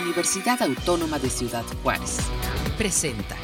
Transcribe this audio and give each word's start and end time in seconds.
Universidad 0.00 0.60
Autónoma 0.62 1.18
de 1.18 1.30
Ciudad 1.30 1.64
Juárez. 1.82 2.18
Presenta. 2.76 3.36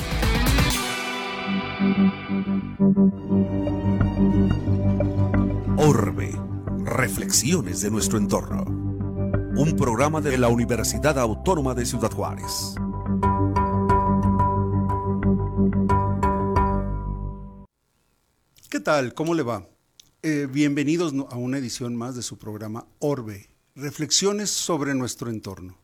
Orbe. 5.78 6.38
Reflexiones 6.84 7.80
de 7.80 7.90
nuestro 7.90 8.18
entorno. 8.18 8.64
Un 8.64 9.74
programa 9.76 10.20
de 10.20 10.36
la 10.36 10.48
Universidad 10.48 11.18
Autónoma 11.18 11.74
de 11.74 11.86
Ciudad 11.86 12.10
Juárez. 12.10 12.74
¿Qué 18.68 18.80
tal? 18.80 19.14
¿Cómo 19.14 19.34
le 19.34 19.42
va? 19.42 19.66
Eh, 20.22 20.46
bienvenidos 20.50 21.14
a 21.30 21.36
una 21.36 21.58
edición 21.58 21.96
más 21.96 22.14
de 22.14 22.22
su 22.22 22.38
programa 22.38 22.86
Orbe, 22.98 23.48
Reflexiones 23.74 24.50
sobre 24.50 24.94
nuestro 24.94 25.30
entorno. 25.30 25.81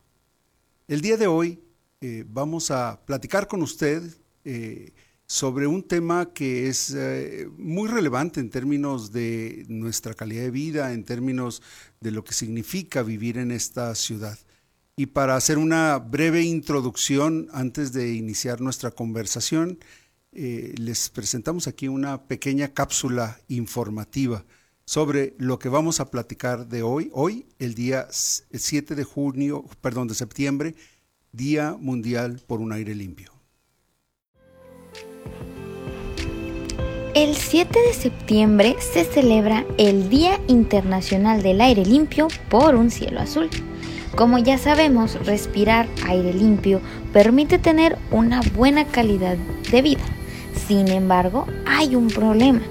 El 0.89 1.01
día 1.01 1.17
de 1.17 1.27
hoy 1.27 1.59
eh, 2.01 2.25
vamos 2.27 2.71
a 2.71 3.05
platicar 3.05 3.47
con 3.47 3.61
usted 3.61 4.01
eh, 4.43 4.91
sobre 5.27 5.67
un 5.67 5.83
tema 5.83 6.33
que 6.33 6.67
es 6.67 6.97
muy 7.59 7.87
relevante 7.87 8.39
en 8.39 8.49
términos 8.49 9.11
de 9.11 9.65
nuestra 9.67 10.15
calidad 10.15 10.41
de 10.41 10.49
vida, 10.49 10.91
en 10.91 11.03
términos 11.03 11.61
de 12.01 12.09
lo 12.09 12.23
que 12.23 12.33
significa 12.33 13.03
vivir 13.03 13.37
en 13.37 13.51
esta 13.51 13.93
ciudad. 13.93 14.39
Y 14.95 15.05
para 15.05 15.35
hacer 15.35 15.59
una 15.59 15.99
breve 15.99 16.41
introducción 16.41 17.49
antes 17.53 17.93
de 17.93 18.15
iniciar 18.15 18.59
nuestra 18.59 18.89
conversación, 18.89 19.77
eh, 20.31 20.73
les 20.75 21.09
presentamos 21.09 21.67
aquí 21.67 21.87
una 21.87 22.23
pequeña 22.23 22.73
cápsula 22.73 23.39
informativa 23.47 24.43
sobre 24.89 25.35
lo 25.37 25.59
que 25.59 25.69
vamos 25.69 25.99
a 25.99 26.09
platicar 26.09 26.65
de 26.65 26.81
hoy, 26.81 27.11
hoy, 27.13 27.45
el 27.59 27.75
día 27.75 28.07
7 28.09 28.95
de 28.95 29.03
junio, 29.03 29.63
perdón, 29.81 30.07
de 30.07 30.15
septiembre, 30.15 30.73
Día 31.31 31.77
Mundial 31.79 32.41
por 32.47 32.59
un 32.59 32.73
Aire 32.73 32.95
Limpio. 32.95 33.31
El 37.13 37.35
7 37.35 37.79
de 37.79 37.93
septiembre 37.93 38.77
se 38.79 39.03
celebra 39.05 39.63
el 39.77 40.09
Día 40.09 40.41
Internacional 40.47 41.43
del 41.43 41.61
Aire 41.61 41.85
Limpio 41.85 42.27
por 42.49 42.73
un 42.73 42.89
Cielo 42.89 43.19
Azul. 43.19 43.47
Como 44.15 44.39
ya 44.39 44.57
sabemos, 44.57 45.23
respirar 45.23 45.87
aire 46.07 46.33
limpio 46.33 46.81
permite 47.13 47.59
tener 47.59 47.95
una 48.09 48.41
buena 48.55 48.85
calidad 48.85 49.37
de 49.71 49.83
vida. 49.83 50.03
Sin 50.67 50.87
embargo, 50.87 51.45
hay 51.67 51.95
un 51.95 52.07
problema. 52.07 52.63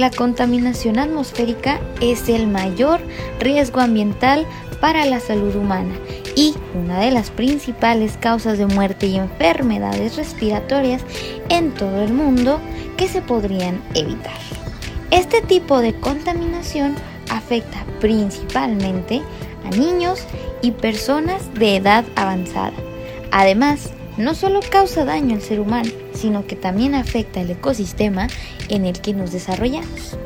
La 0.00 0.10
contaminación 0.10 0.98
atmosférica 0.98 1.78
es 2.00 2.30
el 2.30 2.46
mayor 2.46 3.02
riesgo 3.38 3.80
ambiental 3.80 4.46
para 4.80 5.04
la 5.04 5.20
salud 5.20 5.54
humana 5.54 5.92
y 6.34 6.54
una 6.74 7.00
de 7.00 7.10
las 7.10 7.28
principales 7.28 8.16
causas 8.16 8.56
de 8.56 8.64
muerte 8.64 9.08
y 9.08 9.16
enfermedades 9.16 10.16
respiratorias 10.16 11.02
en 11.50 11.72
todo 11.72 12.00
el 12.00 12.14
mundo 12.14 12.60
que 12.96 13.08
se 13.08 13.20
podrían 13.20 13.82
evitar. 13.94 14.38
Este 15.10 15.42
tipo 15.42 15.80
de 15.80 15.92
contaminación 15.92 16.94
afecta 17.28 17.84
principalmente 18.00 19.20
a 19.66 19.76
niños 19.76 20.24
y 20.62 20.70
personas 20.70 21.52
de 21.52 21.76
edad 21.76 22.06
avanzada. 22.16 22.72
Además, 23.32 23.90
no 24.20 24.34
solo 24.34 24.60
causa 24.70 25.04
daño 25.04 25.34
al 25.34 25.42
ser 25.42 25.60
humano, 25.60 25.90
sino 26.12 26.46
que 26.46 26.56
también 26.56 26.94
afecta 26.94 27.40
el 27.40 27.50
ecosistema 27.50 28.28
en 28.68 28.84
el 28.84 29.00
que 29.00 29.14
nos 29.14 29.32
desarrollamos. 29.32 30.16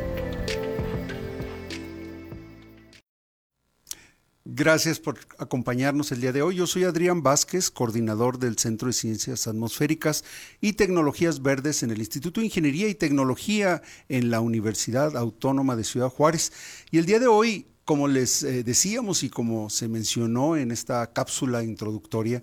Gracias 4.57 5.01
por 5.01 5.19
acompañarnos 5.39 6.13
el 6.13 6.21
día 6.21 6.31
de 6.31 6.43
hoy. 6.43 6.57
Yo 6.57 6.69
soy 6.69 6.85
Adrián 6.85 7.25
Vázquez, 7.25 7.71
coordinador 7.71 8.39
del 8.39 8.57
Centro 8.57 8.87
de 8.87 8.93
Ciencias 8.93 9.49
Atmosféricas 9.49 10.23
y 10.61 10.75
Tecnologías 10.75 11.43
Verdes 11.43 11.83
en 11.83 11.91
el 11.91 11.99
Instituto 11.99 12.41
de 12.41 12.47
Ingeniería 12.47 12.87
y 12.87 12.95
Tecnología 12.95 13.83
en 14.09 14.31
la 14.31 14.41
Universidad 14.41 15.17
Autónoma 15.17 15.75
de 15.75 15.83
Ciudad 15.83 16.09
Juárez. 16.09 16.53
Y 16.93 16.99
el 16.99 17.07
día 17.07 17.19
de 17.19 17.27
hoy, 17.27 17.67
como 17.85 18.07
les 18.07 18.45
eh, 18.45 18.63
decíamos 18.63 19.25
y 19.25 19.29
como 19.29 19.71
se 19.71 19.89
mencionó 19.89 20.57
en 20.57 20.71
esta 20.71 21.13
cápsula 21.13 21.65
introductoria, 21.65 22.43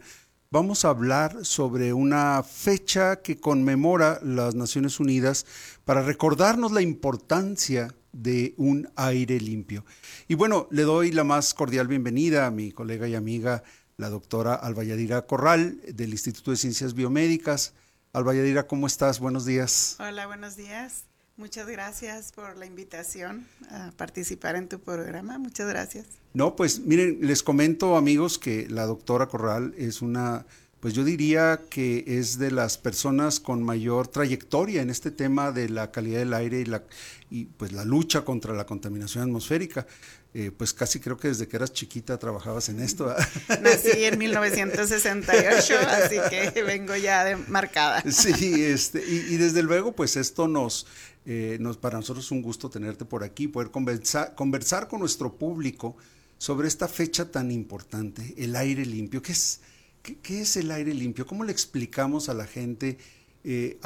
vamos 0.51 0.83
a 0.83 0.89
hablar 0.89 1.45
sobre 1.45 1.93
una 1.93 2.43
fecha 2.43 3.21
que 3.21 3.39
conmemora 3.39 4.19
las 4.21 4.53
Naciones 4.53 4.99
Unidas 4.99 5.45
para 5.85 6.01
recordarnos 6.01 6.73
la 6.73 6.81
importancia 6.81 7.95
de 8.11 8.53
un 8.57 8.91
aire 8.97 9.39
limpio. 9.39 9.85
Y 10.27 10.35
bueno, 10.35 10.67
le 10.69 10.83
doy 10.83 11.13
la 11.13 11.23
más 11.23 11.53
cordial 11.53 11.87
bienvenida 11.87 12.45
a 12.45 12.51
mi 12.51 12.73
colega 12.73 13.07
y 13.07 13.15
amiga, 13.15 13.63
la 13.95 14.09
doctora 14.09 14.53
Albayadira 14.53 15.25
Corral, 15.25 15.79
del 15.87 16.11
Instituto 16.11 16.51
de 16.51 16.57
Ciencias 16.57 16.93
Biomédicas. 16.93 17.73
Albayadira, 18.11 18.67
¿cómo 18.67 18.87
estás? 18.87 19.21
Buenos 19.21 19.45
días. 19.45 19.95
Hola, 19.99 20.27
buenos 20.27 20.57
días. 20.57 21.05
Muchas 21.41 21.67
gracias 21.67 22.31
por 22.33 22.55
la 22.55 22.67
invitación 22.67 23.47
a 23.71 23.89
participar 23.97 24.55
en 24.55 24.69
tu 24.69 24.79
programa. 24.79 25.39
Muchas 25.39 25.67
gracias. 25.67 26.05
No, 26.35 26.55
pues 26.55 26.81
miren, 26.81 27.17
les 27.21 27.41
comento 27.41 27.97
amigos 27.97 28.37
que 28.37 28.69
la 28.69 28.85
doctora 28.85 29.25
Corral 29.25 29.73
es 29.75 30.03
una, 30.03 30.45
pues 30.81 30.93
yo 30.95 31.03
diría 31.03 31.61
que 31.69 32.03
es 32.07 32.39
de 32.39 32.51
las 32.51 32.77
personas 32.77 33.39
con 33.39 33.63
mayor 33.63 34.07
trayectoria 34.07 34.81
en 34.81 34.89
este 34.89 35.11
tema 35.11 35.51
de 35.51 35.69
la 35.69 35.91
calidad 35.91 36.19
del 36.19 36.33
aire 36.33 36.61
y, 36.61 36.65
la, 36.65 36.83
y 37.29 37.45
pues 37.45 37.71
la 37.71 37.85
lucha 37.85 38.25
contra 38.25 38.53
la 38.53 38.65
contaminación 38.65 39.23
atmosférica. 39.23 39.87
Eh, 40.33 40.49
pues 40.49 40.73
casi 40.73 41.01
creo 41.01 41.17
que 41.17 41.27
desde 41.27 41.45
que 41.47 41.57
eras 41.57 41.73
chiquita 41.73 42.17
trabajabas 42.17 42.69
en 42.69 42.79
esto. 42.79 43.13
Nací 43.61 44.05
en 44.05 44.17
1968, 44.17 45.73
así 45.87 46.15
que 46.29 46.63
vengo 46.63 46.95
ya 46.95 47.25
de 47.25 47.35
marcada. 47.35 48.01
Sí, 48.09 48.63
este, 48.63 49.03
y, 49.05 49.33
y 49.33 49.37
desde 49.37 49.61
luego 49.61 49.91
pues 49.91 50.15
esto 50.15 50.47
nos, 50.47 50.87
eh, 51.25 51.57
nos, 51.59 51.77
para 51.77 51.97
nosotros 51.97 52.25
es 52.25 52.31
un 52.31 52.41
gusto 52.41 52.69
tenerte 52.69 53.05
por 53.05 53.23
aquí, 53.23 53.47
poder 53.47 53.69
conversar, 53.69 54.33
conversar 54.33 54.87
con 54.87 55.01
nuestro 55.01 55.33
público 55.33 55.95
sobre 56.39 56.67
esta 56.67 56.87
fecha 56.87 57.29
tan 57.29 57.51
importante, 57.51 58.33
el 58.37 58.55
aire 58.55 58.85
limpio. 58.85 59.21
¿Qué 59.21 59.33
es, 59.33 59.59
qué, 60.01 60.41
es 60.41 60.57
el 60.57 60.71
aire 60.71 60.93
limpio? 60.93 61.25
¿Cómo 61.25 61.43
le 61.43 61.51
explicamos 61.51 62.29
a 62.29 62.33
la 62.33 62.45
gente? 62.45 62.97
Eh, 63.43 63.79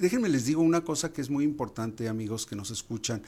déjenme 0.00 0.28
les 0.28 0.46
digo 0.46 0.62
una 0.62 0.82
cosa 0.82 1.12
que 1.12 1.20
es 1.20 1.30
muy 1.30 1.44
importante, 1.44 2.08
amigos 2.08 2.46
que 2.46 2.56
nos 2.56 2.70
escuchan. 2.70 3.22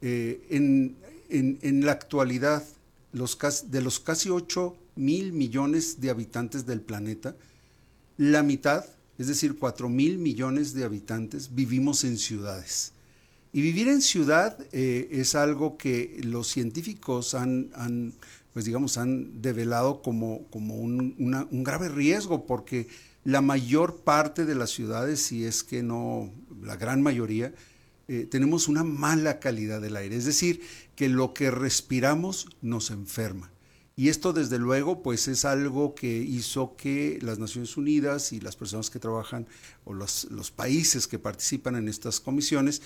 en, 0.00 0.96
en, 1.30 1.84
la 1.84 1.92
actualidad, 1.92 2.64
los, 3.12 3.38
de 3.70 3.80
los 3.80 4.00
casi 4.00 4.30
8 4.30 4.76
mil 4.96 5.32
millones 5.32 6.00
de 6.00 6.10
habitantes 6.10 6.66
del 6.66 6.80
planeta, 6.80 7.36
la 8.16 8.42
mitad, 8.42 8.84
es 9.18 9.26
decir, 9.26 9.58
4 9.58 9.88
mil 9.88 10.18
millones 10.18 10.74
de 10.74 10.84
habitantes, 10.84 11.54
vivimos 11.54 12.04
en 12.04 12.18
ciudades. 12.18 12.92
Y 13.52 13.60
vivir 13.60 13.88
en 13.88 14.00
ciudad 14.00 14.56
eh, 14.72 15.08
es 15.12 15.34
algo 15.34 15.76
que 15.76 16.18
los 16.24 16.48
científicos 16.48 17.34
han, 17.34 18.14
pues 18.54 18.64
digamos, 18.64 18.96
han 18.96 19.42
develado 19.42 20.00
como, 20.00 20.46
como 20.48 20.76
un, 20.76 21.14
un, 21.50 21.62
grave 21.62 21.90
riesgo, 21.90 22.46
porque 22.46 22.88
la 23.24 23.42
mayor 23.42 23.96
parte 24.04 24.46
de 24.46 24.54
las 24.54 24.70
ciudades, 24.70 25.20
si 25.20 25.44
es 25.44 25.62
que 25.62 25.82
no 25.82 26.32
la 26.62 26.76
gran 26.76 27.02
mayoría, 27.02 27.52
eh, 28.08 28.26
tenemos 28.30 28.68
una 28.68 28.84
mala 28.84 29.38
calidad 29.38 29.82
del 29.82 29.96
aire, 29.96 30.16
es 30.16 30.24
decir, 30.24 30.62
que 30.96 31.10
lo 31.10 31.34
que 31.34 31.50
respiramos 31.50 32.48
nos 32.62 32.90
enferma. 32.90 33.50
Y 33.96 34.08
esto 34.08 34.32
desde 34.32 34.58
luego 34.58 35.02
pues 35.02 35.28
es 35.28 35.44
algo 35.44 35.94
que 35.94 36.16
hizo 36.16 36.74
que 36.76 37.18
las 37.20 37.38
Naciones 37.38 37.76
Unidas 37.76 38.32
y 38.32 38.40
las 38.40 38.56
personas 38.56 38.88
que 38.88 38.98
trabajan 38.98 39.46
o 39.84 39.92
los, 39.92 40.24
los 40.30 40.50
países 40.50 41.06
que 41.06 41.18
participan 41.18 41.76
en 41.76 41.88
estas 41.88 42.18
comisiones 42.18 42.80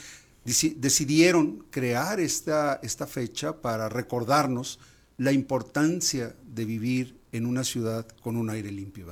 decidieron 0.46 1.66
crear 1.70 2.20
esta, 2.20 2.78
esta 2.82 3.06
fecha 3.06 3.60
para 3.60 3.88
recordarnos 3.88 4.78
la 5.18 5.32
importancia 5.32 6.34
de 6.44 6.64
vivir 6.64 7.18
en 7.32 7.46
una 7.46 7.64
ciudad 7.64 8.06
con 8.22 8.36
un 8.36 8.50
aire 8.50 8.70
limpio. 8.70 9.06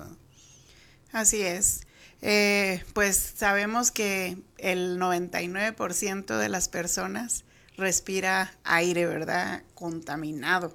Así 1.12 1.42
es. 1.42 1.80
Eh, 2.22 2.82
pues 2.94 3.34
sabemos 3.36 3.90
que 3.90 4.38
el 4.58 4.98
99% 4.98 6.38
de 6.38 6.48
las 6.48 6.68
personas 6.68 7.44
respira 7.76 8.54
aire, 8.64 9.06
¿verdad? 9.06 9.62
Contaminado. 9.74 10.74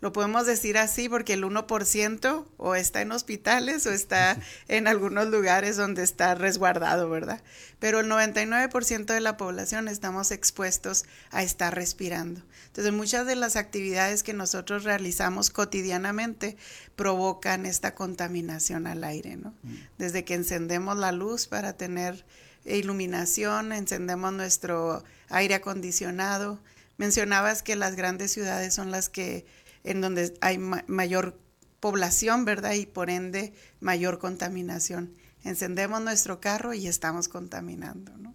Lo 0.00 0.12
podemos 0.12 0.44
decir 0.44 0.76
así 0.76 1.08
porque 1.08 1.32
el 1.32 1.44
1% 1.44 2.46
o 2.58 2.74
está 2.74 3.00
en 3.00 3.12
hospitales 3.12 3.86
o 3.86 3.92
está 3.92 4.38
en 4.68 4.88
algunos 4.88 5.28
lugares 5.28 5.76
donde 5.76 6.02
está 6.02 6.34
resguardado, 6.34 7.08
¿verdad? 7.08 7.42
Pero 7.78 8.00
el 8.00 8.06
99% 8.06 9.06
de 9.06 9.20
la 9.20 9.38
población 9.38 9.88
estamos 9.88 10.32
expuestos 10.32 11.06
a 11.30 11.42
estar 11.42 11.74
respirando. 11.74 12.42
Entonces, 12.66 12.92
muchas 12.92 13.26
de 13.26 13.36
las 13.36 13.56
actividades 13.56 14.22
que 14.22 14.34
nosotros 14.34 14.84
realizamos 14.84 15.48
cotidianamente 15.48 16.58
provocan 16.94 17.64
esta 17.64 17.94
contaminación 17.94 18.86
al 18.86 19.02
aire, 19.02 19.36
¿no? 19.36 19.54
Mm. 19.62 19.74
Desde 19.96 20.24
que 20.24 20.34
encendemos 20.34 20.98
la 20.98 21.12
luz 21.12 21.46
para 21.46 21.72
tener 21.72 22.26
iluminación, 22.66 23.72
encendemos 23.72 24.32
nuestro 24.34 25.02
aire 25.30 25.54
acondicionado. 25.54 26.60
Mencionabas 26.98 27.62
que 27.62 27.76
las 27.76 27.96
grandes 27.96 28.32
ciudades 28.32 28.74
son 28.74 28.90
las 28.90 29.08
que 29.08 29.46
en 29.86 30.00
donde 30.00 30.34
hay 30.40 30.58
mayor 30.58 31.38
población, 31.80 32.44
¿verdad? 32.44 32.74
Y 32.74 32.86
por 32.86 33.10
ende 33.10 33.54
mayor 33.80 34.18
contaminación. 34.18 35.14
Encendemos 35.44 36.02
nuestro 36.02 36.40
carro 36.40 36.74
y 36.74 36.86
estamos 36.86 37.28
contaminando, 37.28 38.16
¿no? 38.18 38.34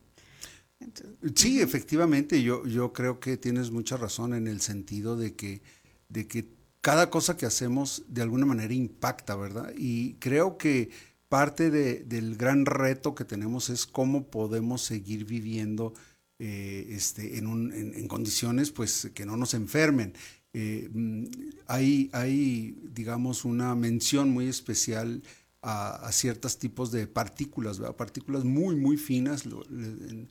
sí, 1.35 1.61
efectivamente, 1.61 2.41
yo, 2.41 2.65
yo 2.65 2.91
creo 2.91 3.19
que 3.19 3.37
tienes 3.37 3.69
mucha 3.69 3.97
razón 3.97 4.33
en 4.33 4.47
el 4.47 4.61
sentido 4.61 5.15
de 5.15 5.35
que, 5.35 5.61
de 6.09 6.27
que 6.27 6.47
cada 6.81 7.11
cosa 7.11 7.37
que 7.37 7.45
hacemos 7.45 8.03
de 8.07 8.23
alguna 8.23 8.47
manera 8.47 8.73
impacta, 8.73 9.35
¿verdad? 9.35 9.73
Y 9.77 10.15
creo 10.15 10.57
que 10.57 10.89
parte 11.29 11.69
del 11.69 12.35
gran 12.35 12.65
reto 12.65 13.15
que 13.15 13.25
tenemos 13.25 13.69
es 13.69 13.85
cómo 13.85 14.29
podemos 14.29 14.81
seguir 14.81 15.25
viviendo 15.25 15.93
eh, 16.39 16.87
este, 16.89 17.37
en, 17.37 17.45
un, 17.47 17.71
en, 17.71 18.07
condiciones 18.07 18.71
pues, 18.71 19.11
que 19.13 19.25
no 19.25 19.37
nos 19.37 19.53
enfermen. 19.53 20.13
Eh, 20.53 20.89
mm, 20.91 21.25
hay, 21.67 22.09
hay, 22.13 22.77
digamos, 22.91 23.45
una 23.45 23.75
mención 23.75 24.31
muy 24.31 24.47
especial 24.47 25.23
a, 25.61 26.09
ciertos 26.11 26.57
tipos 26.57 26.91
de 26.91 27.07
partículas, 27.07 27.79
partículas 27.97 28.43
muy, 28.43 28.75
muy 28.75 28.97
finas. 28.97 29.45
En, 29.45 30.29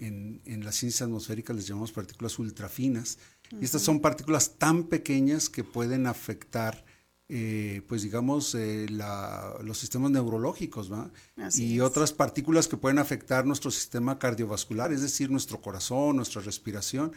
en, 0.00 0.40
en, 0.46 0.64
las 0.64 0.76
ciencias 0.76 1.02
atmosféricas 1.02 1.54
les 1.54 1.66
llamamos 1.66 1.92
partículas 1.92 2.38
ultrafinas. 2.38 3.18
Y 3.60 3.64
estas 3.64 3.82
son 3.82 4.00
partículas 4.00 4.58
tan 4.58 4.84
pequeñas 4.84 5.48
que 5.48 5.64
pueden 5.64 6.06
afectar, 6.06 6.84
eh, 7.28 7.82
pues 7.88 8.02
digamos, 8.02 8.54
eh, 8.54 8.86
los 8.88 9.78
sistemas 9.78 10.10
neurológicos, 10.10 10.90
¿va? 10.90 11.10
y 11.54 11.80
otras 11.80 12.12
partículas 12.12 12.68
que 12.68 12.76
pueden 12.76 12.98
afectar 12.98 13.44
nuestro 13.44 13.70
sistema 13.70 14.18
cardiovascular, 14.18 14.92
es 14.92 15.02
decir, 15.02 15.30
nuestro 15.30 15.60
corazón, 15.60 16.16
nuestra 16.16 16.40
respiración. 16.42 17.12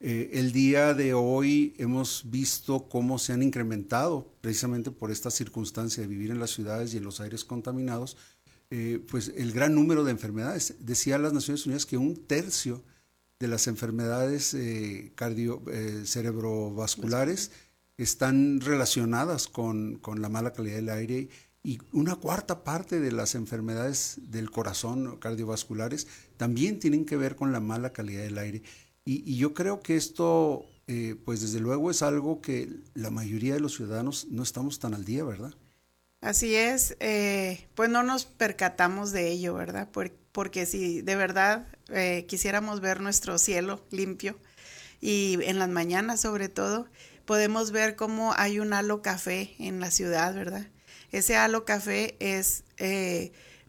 Eh, 0.00 0.30
el 0.34 0.52
día 0.52 0.94
de 0.94 1.12
hoy 1.12 1.74
hemos 1.76 2.30
visto 2.30 2.88
cómo 2.88 3.18
se 3.18 3.32
han 3.32 3.42
incrementado, 3.42 4.32
precisamente 4.40 4.92
por 4.92 5.10
esta 5.10 5.30
circunstancia 5.30 6.02
de 6.02 6.08
vivir 6.08 6.30
en 6.30 6.38
las 6.38 6.50
ciudades 6.50 6.94
y 6.94 6.98
en 6.98 7.04
los 7.04 7.20
aires 7.20 7.44
contaminados, 7.44 8.16
eh, 8.70 9.04
pues 9.10 9.32
el 9.36 9.52
gran 9.52 9.74
número 9.74 10.04
de 10.04 10.12
enfermedades. 10.12 10.76
Decía 10.80 11.18
las 11.18 11.32
Naciones 11.32 11.66
Unidas 11.66 11.84
que 11.84 11.96
un 11.96 12.14
tercio 12.14 12.84
de 13.40 13.48
las 13.48 13.66
enfermedades 13.66 14.54
eh, 14.54 15.12
cardio, 15.16 15.62
cerebrovasculares 16.04 17.50
están 17.96 18.60
relacionadas 18.60 19.48
con, 19.48 19.96
con, 19.96 20.22
la 20.22 20.28
mala 20.28 20.52
calidad 20.52 20.76
del 20.76 20.90
aire 20.90 21.28
y 21.64 21.78
una 21.92 22.14
cuarta 22.14 22.62
parte 22.62 23.00
de 23.00 23.10
las 23.10 23.34
enfermedades 23.34 24.18
del 24.30 24.50
corazón 24.50 25.16
cardiovasculares 25.16 26.06
también 26.36 26.78
tienen 26.78 27.04
que 27.04 27.16
ver 27.16 27.34
con 27.34 27.50
la 27.52 27.58
mala 27.58 27.92
calidad 27.92 28.22
del 28.22 28.38
aire. 28.38 28.62
Y, 29.10 29.36
yo 29.36 29.54
creo 29.54 29.80
que 29.80 29.96
esto, 29.96 30.66
eh, 30.86 31.16
pues 31.24 31.40
desde 31.40 31.60
luego 31.60 31.90
es 31.90 32.02
algo 32.02 32.42
que 32.42 32.68
la 32.92 33.08
mayoría 33.08 33.54
de 33.54 33.60
los 33.60 33.74
ciudadanos 33.74 34.26
no 34.30 34.42
estamos 34.42 34.80
tan 34.80 34.92
al 34.92 35.06
día, 35.06 35.24
¿verdad? 35.24 35.54
Así 36.20 36.54
es, 36.54 36.94
eh, 37.00 37.68
pues 37.74 37.88
no 37.88 38.02
nos 38.02 38.26
percatamos 38.26 39.10
de 39.12 39.30
ello, 39.30 39.54
¿verdad? 39.54 39.88
porque 40.32 40.66
si 40.66 41.00
de 41.00 41.16
verdad 41.16 41.66
eh, 41.88 42.26
quisiéramos 42.28 42.80
ver 42.80 43.00
nuestro 43.00 43.38
cielo 43.38 43.82
limpio 43.90 44.38
y 45.00 45.38
en 45.42 45.58
las 45.58 45.70
mañanas 45.70 46.20
sobre 46.20 46.50
todo, 46.50 46.86
podemos 47.24 47.70
ver 47.70 47.96
cómo 47.96 48.34
hay 48.36 48.60
un 48.60 48.74
halo 48.74 49.00
café 49.00 49.54
en 49.58 49.80
la 49.80 49.90
ciudad, 49.90 50.34
¿verdad? 50.34 50.68
Ese 51.12 51.34
halo 51.34 51.64
café 51.64 52.14
es 52.20 52.64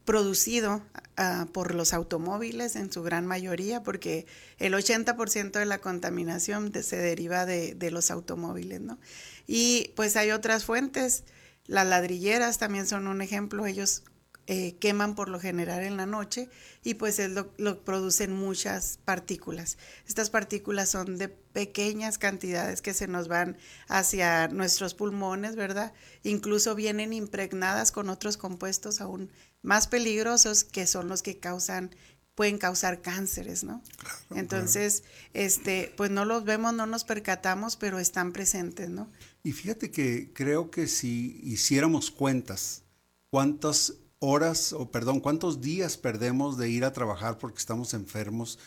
producido 0.04 0.84
ah, 1.20 1.48
por 1.52 1.76
los 1.76 1.94
automóviles 1.94 2.76
en 2.76 2.92
su 2.92 3.04
gran 3.04 3.28
mayoría, 3.28 3.84
porque 3.84 4.26
el 4.58 4.74
80% 4.74 5.52
de 5.52 5.66
la 5.66 5.80
contaminación 5.80 6.74
se 6.82 6.98
deriva 6.98 7.46
de, 7.46 7.92
los 7.92 8.10
automóviles, 8.10 8.82
¿no? 8.82 8.98
Y 9.46 9.92
pues 9.96 10.16
hay 10.16 10.32
otras 10.32 10.66
fuentes, 10.66 11.24
las 11.66 11.86
ladrilleras 11.86 12.58
también 12.58 12.88
son 12.88 13.08
un 13.08 13.22
ejemplo, 13.22 13.66
ellos 13.66 14.04
eh, 14.52 14.78
queman 14.80 15.14
por 15.14 15.30
lo 15.30 15.40
general 15.40 15.84
en 15.84 15.96
la 15.96 16.08
noche 16.08 16.50
y 16.84 16.96
pues 16.96 17.20
lo, 17.30 17.54
lo, 17.58 17.84
producen 17.84 18.34
muchas 18.34 18.98
partículas. 19.06 19.78
Estas 20.08 20.32
partículas 20.32 20.90
son 20.90 21.20
de 21.20 21.30
pequeñas 21.30 22.18
cantidades 22.18 22.82
que 22.82 22.96
se 22.96 23.08
nos 23.08 23.28
van 23.28 23.60
hacia 23.90 24.48
nuestros 24.48 24.96
pulmones, 24.96 25.56
¿verdad? 25.56 25.94
Incluso 26.24 26.74
vienen 26.74 27.14
impregnadas 27.14 27.92
con 27.92 28.10
otros 28.10 28.38
compuestos 28.38 29.02
aún 29.02 29.30
más 29.62 29.86
peligrosos 29.86 30.64
que 30.64 30.88
son 30.88 31.10
los 31.10 31.22
que 31.22 31.38
causan 31.38 31.96
pueden 32.34 32.58
causar 32.58 33.04
cánceres, 33.04 33.64
¿no? 33.64 33.84
Entonces, 34.32 35.04
este, 35.36 35.94
pues 35.96 36.10
no 36.10 36.26
los 36.26 36.44
vemos, 36.44 36.74
no 36.74 36.88
nos 36.88 37.04
percatamos, 37.04 37.76
pero 37.76 38.00
están 38.00 38.34
presentes, 38.34 38.90
¿no? 38.90 39.12
Y 39.44 39.52
fíjate 39.52 39.92
que 39.92 40.32
creo 40.34 40.72
que 40.72 40.88
si 40.88 41.40
hiciéramos 41.44 42.10
cuentas, 42.10 42.82
cuántas 43.30 43.94
horas, 44.20 44.74
o 44.74 44.92
perdón, 44.92 45.20
cuántos 45.20 45.62
días 45.62 45.98
perdemos 45.98 46.58
de 46.58 46.70
ir 46.70 46.86
a 46.86 46.94
trabajar 46.94 47.38
porque 47.38 47.58
estamos 47.58 47.94
enfermos, 47.94 48.60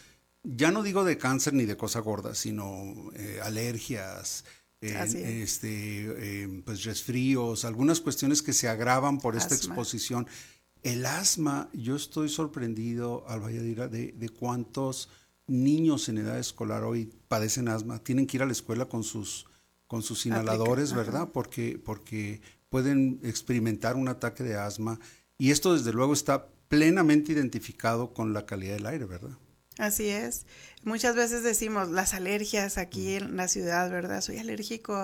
ya 0.43 0.71
no 0.71 0.83
digo 0.83 1.05
de 1.05 1.19
cáncer 1.19 1.55
ni 1.55 1.65
de 1.65 1.77
cosa 1.77 2.01
gorda, 2.01 2.35
sino 2.35 2.95
eh, 3.15 3.41
alergias, 3.43 4.45
eh, 4.81 5.41
este, 5.43 6.43
eh, 6.43 6.63
pues 6.65 6.83
resfríos, 6.85 7.65
algunas 7.65 8.01
cuestiones 8.01 8.43
que 8.43 8.53
se 8.53 8.69
agravan 8.69 9.19
por 9.19 9.37
esta 9.37 9.55
exposición. 9.55 10.27
El 10.83 11.07
asma, 11.07 11.69
yo 11.73 11.95
estoy 11.95 12.29
sorprendido, 12.29 13.25
Albayadira, 13.29 13.87
de, 13.87 14.11
de 14.13 14.29
cuántos 14.31 15.09
niños 15.47 16.09
en 16.09 16.19
edad 16.19 16.39
escolar 16.39 16.83
hoy 16.83 17.13
padecen 17.29 17.69
asma, 17.69 17.99
tienen 18.01 18.27
que 18.27 18.39
ir 18.39 18.43
a 18.43 18.47
la 18.47 18.53
escuela 18.53 18.87
con 18.87 19.05
sus, 19.05 19.47
con 19.87 20.03
sus 20.03 20.27
inhaladores, 20.27 20.93
¿verdad? 20.93 21.29
Porque, 21.33 21.81
porque 21.83 22.41
pueden 22.69 23.21
experimentar 23.23 23.97
un 23.97 24.09
ataque 24.09 24.43
de 24.43 24.57
asma. 24.57 24.99
Y 25.43 25.51
esto 25.51 25.73
desde 25.75 25.93
luego 25.93 26.13
está 26.13 26.47
plenamente 26.69 27.33
identificado 27.33 28.15
con 28.15 28.33
la 28.33 28.47
calidad 28.47 28.75
del 28.75 28.87
aire, 28.87 29.07
¿verdad? 29.07 29.37
Así 29.77 30.09
es. 30.09 30.47
Muchas 30.85 31.17
veces 31.17 31.43
decimos 31.43 31.89
las 31.89 32.15
alergias 32.15 32.79
aquí 32.79 33.15
en 33.15 33.37
la 33.37 33.49
ciudad, 33.49 33.91
¿verdad? 33.91 34.21
Soy 34.21 34.39
alérgico 34.39 34.95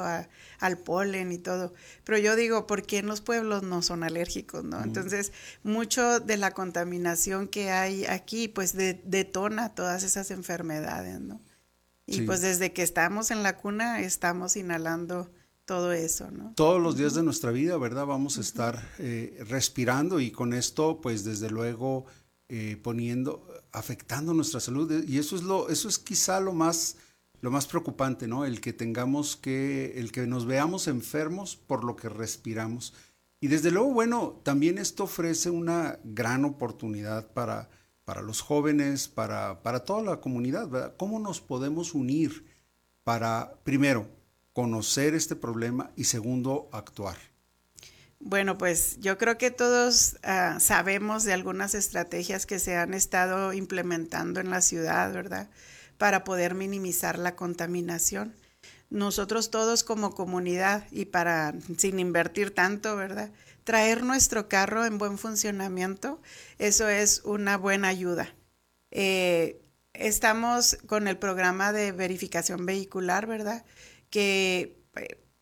al 0.60 0.78
polen 0.78 1.32
y 1.32 1.38
todo. 1.38 1.74
Pero 2.04 2.18
yo 2.18 2.36
digo, 2.36 2.68
¿por 2.68 2.84
qué 2.84 2.98
en 2.98 3.08
los 3.08 3.20
pueblos 3.20 3.64
no 3.64 3.82
son 3.82 4.04
alérgicos, 4.04 4.62
no? 4.62 4.80
Entonces, 4.80 5.32
mucho 5.64 6.20
de 6.20 6.36
la 6.36 6.52
contaminación 6.52 7.48
que 7.48 7.72
hay 7.72 8.04
aquí, 8.04 8.46
pues 8.46 8.74
detona 8.76 9.74
todas 9.74 10.04
esas 10.04 10.30
enfermedades, 10.30 11.18
¿no? 11.18 11.42
Y 12.06 12.20
pues 12.20 12.42
desde 12.42 12.72
que 12.72 12.84
estamos 12.84 13.32
en 13.32 13.42
la 13.42 13.56
cuna, 13.56 14.02
estamos 14.02 14.54
inhalando 14.54 15.32
todo 15.68 15.92
eso, 15.92 16.30
¿no? 16.30 16.54
Todos 16.54 16.80
los 16.80 16.96
días 16.96 17.12
de 17.12 17.22
nuestra 17.22 17.50
vida, 17.50 17.76
¿verdad? 17.76 18.06
Vamos 18.06 18.38
a 18.38 18.40
estar 18.40 18.90
eh, 18.98 19.44
respirando 19.46 20.18
y 20.18 20.30
con 20.30 20.54
esto, 20.54 20.98
pues 21.02 21.24
desde 21.24 21.50
luego 21.50 22.06
eh, 22.48 22.80
poniendo, 22.82 23.46
afectando 23.70 24.32
nuestra 24.32 24.60
salud. 24.60 25.04
Y 25.06 25.18
eso 25.18 25.36
es 25.36 25.42
lo, 25.42 25.68
eso 25.68 25.90
es 25.90 25.98
quizá 25.98 26.40
lo 26.40 26.54
más, 26.54 26.96
lo 27.42 27.50
más 27.50 27.66
preocupante, 27.66 28.26
¿no? 28.26 28.46
El 28.46 28.62
que 28.62 28.72
tengamos 28.72 29.36
que, 29.36 29.92
el 29.96 30.10
que 30.10 30.26
nos 30.26 30.46
veamos 30.46 30.88
enfermos 30.88 31.56
por 31.56 31.84
lo 31.84 31.96
que 31.96 32.08
respiramos. 32.08 32.94
Y 33.38 33.48
desde 33.48 33.70
luego, 33.70 33.92
bueno, 33.92 34.40
también 34.44 34.78
esto 34.78 35.04
ofrece 35.04 35.50
una 35.50 35.98
gran 36.02 36.46
oportunidad 36.46 37.30
para, 37.34 37.68
para 38.06 38.22
los 38.22 38.40
jóvenes, 38.40 39.06
para, 39.06 39.62
para 39.62 39.84
toda 39.84 40.02
la 40.02 40.20
comunidad, 40.22 40.66
¿verdad? 40.66 40.94
¿Cómo 40.96 41.20
nos 41.20 41.42
podemos 41.42 41.92
unir 41.92 42.46
para, 43.04 43.52
primero, 43.64 44.17
conocer 44.58 45.14
este 45.14 45.36
problema 45.36 45.92
y 45.94 46.02
segundo, 46.02 46.68
actuar? 46.72 47.16
Bueno, 48.18 48.58
pues 48.58 48.98
yo 48.98 49.16
creo 49.16 49.38
que 49.38 49.52
todos 49.52 50.16
ah, 50.24 50.58
sabemos 50.58 51.22
de 51.22 51.32
algunas 51.32 51.76
estrategias 51.76 52.44
que 52.44 52.58
se 52.58 52.74
han 52.74 52.92
estado 52.92 53.52
implementando 53.52 54.40
en 54.40 54.50
la 54.50 54.60
ciudad, 54.60 55.12
¿verdad? 55.12 55.48
Para 55.96 56.24
poder 56.24 56.56
minimizar 56.56 57.20
la 57.20 57.36
contaminación. 57.36 58.34
Nosotros 58.90 59.52
todos 59.52 59.84
como 59.84 60.10
comunidad 60.10 60.88
y 60.90 61.04
para, 61.04 61.54
sin 61.76 62.00
invertir 62.00 62.52
tanto, 62.52 62.96
¿verdad? 62.96 63.30
Traer 63.62 64.02
nuestro 64.02 64.48
carro 64.48 64.84
en 64.84 64.98
buen 64.98 65.18
funcionamiento, 65.18 66.20
eso 66.58 66.88
es 66.88 67.22
una 67.24 67.56
buena 67.56 67.86
ayuda. 67.86 68.34
Eh, 68.90 69.62
estamos 69.92 70.78
con 70.86 71.06
el 71.06 71.16
programa 71.16 71.72
de 71.72 71.92
verificación 71.92 72.66
vehicular, 72.66 73.28
¿verdad? 73.28 73.64
Que 74.10 74.78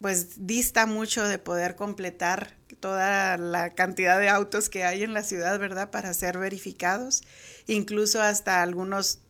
pues 0.00 0.46
dista 0.46 0.86
mucho 0.86 1.26
de 1.26 1.38
poder 1.38 1.76
completar 1.76 2.56
toda 2.80 3.38
la 3.38 3.70
cantidad 3.74 4.18
de 4.18 4.28
autos 4.28 4.68
que 4.68 4.84
hay 4.84 5.02
en 5.02 5.14
la 5.14 5.22
ciudad, 5.22 5.58
¿verdad? 5.58 5.90
Para 5.90 6.12
ser 6.14 6.38
verificados. 6.38 7.22
Incluso 7.66 8.20
hasta 8.20 8.62
algunos 8.62 9.20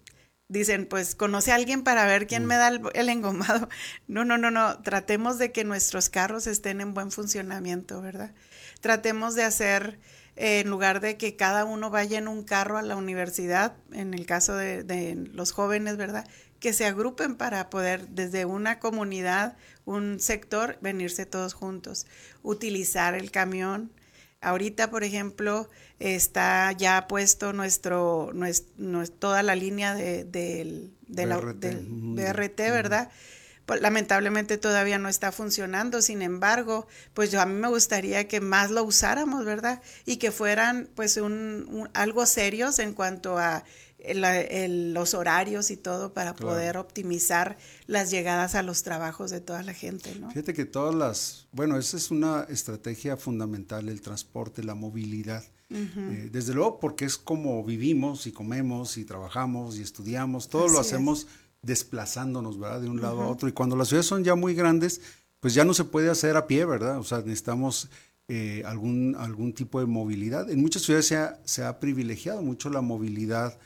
dicen, 0.49 0.87
pues 0.87 1.15
conoce 1.15 1.53
a 1.53 1.57
alguien 1.57 1.83
para 1.83 2.07
ver 2.07 2.27
quién 2.27 2.47
me 2.47 2.57
da 2.57 2.69
el, 2.69 3.09
engomado. 3.09 3.69
No, 4.09 4.25
no, 4.25 4.39
no, 4.39 4.51
no. 4.51 4.79
Tratemos 4.83 5.39
de 5.39 5.53
que 5.53 5.65
nuestros 5.65 6.09
carros 6.09 6.47
estén 6.47 6.81
en 6.81 6.95
buen 6.95 7.11
funcionamiento, 7.11 8.01
¿verdad? 8.01 8.35
Tratemos 8.81 9.35
de 9.35 9.45
hacer, 9.45 9.99
eh, 10.37 10.61
en 10.61 10.71
lugar 10.71 11.01
de 11.01 11.17
que 11.17 11.37
cada 11.37 11.65
uno 11.65 11.91
vaya 11.91 12.19
en 12.19 12.29
un 12.29 12.45
carro 12.45 12.79
a 12.79 12.83
la 12.83 12.97
universidad, 12.97 13.77
en 13.93 14.15
el 14.15 14.27
caso 14.27 14.55
de, 14.55 14.83
de 14.85 15.15
los 15.33 15.53
jóvenes, 15.53 15.97
¿verdad? 15.97 16.27
Que 16.61 16.73
se 16.73 16.87
agrupen 16.87 17.37
para 17.37 17.71
poder 17.71 18.09
desde 18.09 18.45
una 18.45 18.79
comunidad, 18.79 19.57
un 19.85 20.21
sector, 20.21 20.79
venirse 20.81 21.27
todos 21.27 21.55
juntos, 21.55 22.07
utilizar 22.43 23.15
el 23.15 23.31
camión. 23.31 23.93
Ahorita, 24.41 24.91
por 24.91 25.03
ejemplo, 25.05 25.69
está 25.99 26.73
ya 26.73 27.07
puesto 27.09 27.53
nuestro, 27.53 28.33
toda 29.19 29.43
la 29.43 29.55
línea 29.55 29.95
de, 29.95 30.25
del, 30.25 30.93
del 31.07 31.31
BRT, 31.89 32.59
¿verdad? 32.59 33.11
Pues, 33.67 33.81
lamentablemente 33.81 34.59
todavía 34.59 34.99
no 34.99 35.09
está 35.09 35.33
funcionando, 35.33 36.01
sin 36.01 36.23
embargo, 36.23 36.87
pues 37.15 37.33
yo 37.33 37.41
a 37.41 37.47
mí 37.47 37.55
me 37.55 37.69
gustaría 37.69 38.29
que 38.29 38.41
más 38.41 38.71
lo 38.71 38.85
usáramos, 38.85 39.45
¿verdad? 39.45 39.83
Y 40.05 40.19
que 40.19 40.31
fueran 40.31 40.89
pues 40.95 41.17
un, 41.17 41.91
algo 41.93 42.27
serios 42.27 42.79
en 42.79 42.95
cuanto 42.95 43.39
a 43.39 43.65
los 44.15 45.15
horarios 45.15 45.71
y 45.71 45.77
todo 45.77 46.13
para 46.13 46.35
poder 46.35 46.77
optimizar 46.77 47.57
las 47.87 48.11
llegadas 48.11 48.55
a 48.55 48.63
los 48.63 48.83
trabajos 48.83 49.31
de 49.31 49.41
toda 49.41 49.63
la 49.63 49.75
gente, 49.75 50.15
¿no? 50.21 50.31
Fíjate 50.31 50.55
que 50.55 50.65
todas 50.65 50.95
las, 50.95 51.47
bueno, 51.53 51.79
esa 51.79 51.97
es 51.97 52.11
una 52.11 52.47
estrategia 52.49 53.17
fundamental, 53.17 53.89
el 53.89 54.01
transporte, 54.01 54.63
la 54.63 54.75
movilidad. 54.75 55.45
Eh, 55.69 56.29
desde 56.31 56.55
luego 56.55 56.79
porque 56.79 57.05
es 57.05 57.19
como 57.19 57.65
vivimos 57.65 58.29
y 58.29 58.33
comemos 58.33 58.97
y 58.99 59.05
trabajamos 59.05 59.77
y 59.79 59.83
estudiamos, 59.83 60.49
todo 60.49 60.69
lo 60.69 60.79
hacemos 60.79 61.27
desplazándonos, 61.63 62.59
¿verdad? 62.59 62.83
De 62.83 62.89
un 62.89 63.03
lado 63.03 63.23
a 63.23 63.29
otro. 63.29 63.49
Y 63.49 63.53
cuando 63.53 63.75
las 63.75 63.89
ciudades 63.89 64.07
son 64.07 64.23
ya 64.23 64.37
muy 64.37 64.55
grandes, 64.55 65.01
pues 65.41 65.55
ya 65.55 65.65
no 65.65 65.75
se 65.75 65.85
puede 65.85 66.09
hacer 66.09 66.37
a 66.37 66.47
pie, 66.47 66.65
¿verdad? 66.65 66.99
O 66.99 67.05
sea, 67.05 67.19
necesitamos 67.19 67.89
eh, 68.29 68.63
algún, 68.65 69.17
algún 69.19 69.53
tipo 69.53 69.81
de 69.81 69.87
movilidad. 69.87 70.51
En 70.51 70.61
muchas 70.61 70.83
ciudades 70.83 71.07
se 71.07 71.17
ha, 71.17 71.39
se 71.45 71.65
ha 71.65 71.81
privilegiado 71.81 72.43
mucho 72.43 72.71
la 72.71 72.81
movilidad 72.81 73.59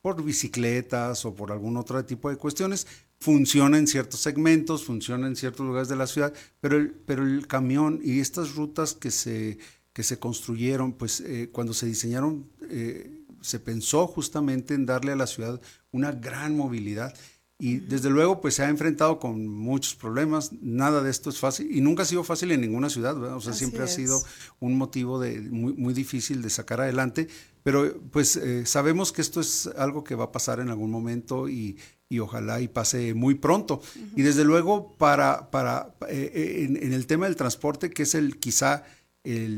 por 0.00 0.22
bicicletas 0.22 1.24
o 1.24 1.34
por 1.34 1.52
algún 1.52 1.76
otro 1.76 2.04
tipo 2.04 2.30
de 2.30 2.36
cuestiones. 2.36 2.86
Funciona 3.20 3.78
en 3.78 3.86
ciertos 3.86 4.20
segmentos, 4.20 4.84
funciona 4.84 5.26
en 5.26 5.36
ciertos 5.36 5.66
lugares 5.66 5.88
de 5.88 5.96
la 5.96 6.06
ciudad, 6.06 6.32
pero 6.60 6.76
el, 6.76 6.90
pero 6.90 7.24
el 7.24 7.46
camión 7.46 8.00
y 8.02 8.20
estas 8.20 8.54
rutas 8.54 8.94
que 8.94 9.10
se, 9.10 9.58
que 9.92 10.02
se 10.02 10.18
construyeron, 10.18 10.92
pues 10.92 11.20
eh, 11.20 11.50
cuando 11.52 11.74
se 11.74 11.86
diseñaron, 11.86 12.48
eh, 12.70 13.24
se 13.40 13.58
pensó 13.58 14.06
justamente 14.06 14.74
en 14.74 14.86
darle 14.86 15.12
a 15.12 15.16
la 15.16 15.26
ciudad 15.26 15.60
una 15.90 16.12
gran 16.12 16.56
movilidad 16.56 17.14
y 17.60 17.78
desde 17.78 18.08
luego, 18.08 18.40
pues 18.40 18.54
se 18.54 18.62
ha 18.62 18.68
enfrentado 18.68 19.18
con 19.18 19.48
muchos 19.48 19.96
problemas. 19.96 20.52
Nada 20.60 21.02
de 21.02 21.10
esto 21.10 21.28
es 21.28 21.38
fácil 21.38 21.68
y 21.76 21.80
nunca 21.80 22.04
ha 22.04 22.06
sido 22.06 22.22
fácil 22.22 22.52
en 22.52 22.60
ninguna 22.60 22.88
ciudad, 22.88 23.16
¿verdad? 23.16 23.36
O 23.36 23.40
sea, 23.40 23.52
siempre 23.52 23.82
ha 23.82 23.88
sido 23.88 24.22
un 24.60 24.78
motivo 24.78 25.18
de, 25.18 25.40
muy, 25.40 25.72
muy, 25.72 25.92
difícil 25.92 26.40
de 26.40 26.50
sacar 26.50 26.80
adelante. 26.80 27.26
Pero 27.68 28.00
pues 28.12 28.36
eh, 28.36 28.64
sabemos 28.64 29.12
que 29.12 29.20
esto 29.20 29.42
es 29.42 29.66
algo 29.76 30.02
que 30.02 30.14
va 30.14 30.24
a 30.24 30.32
pasar 30.32 30.58
en 30.58 30.70
algún 30.70 30.90
momento 30.90 31.50
y, 31.50 31.76
y 32.08 32.18
ojalá 32.18 32.62
y 32.62 32.68
pase 32.68 33.12
muy 33.12 33.34
pronto. 33.34 33.82
Y 34.16 34.22
desde 34.22 34.42
luego, 34.42 34.94
para, 34.96 35.50
para 35.50 35.94
eh, 36.08 36.32
eh, 36.34 36.64
en, 36.64 36.82
en, 36.82 36.94
el 36.94 37.06
tema 37.06 37.26
del 37.26 37.36
transporte, 37.36 37.90
que 37.90 38.04
es 38.04 38.14
el 38.14 38.38
quizá 38.38 38.84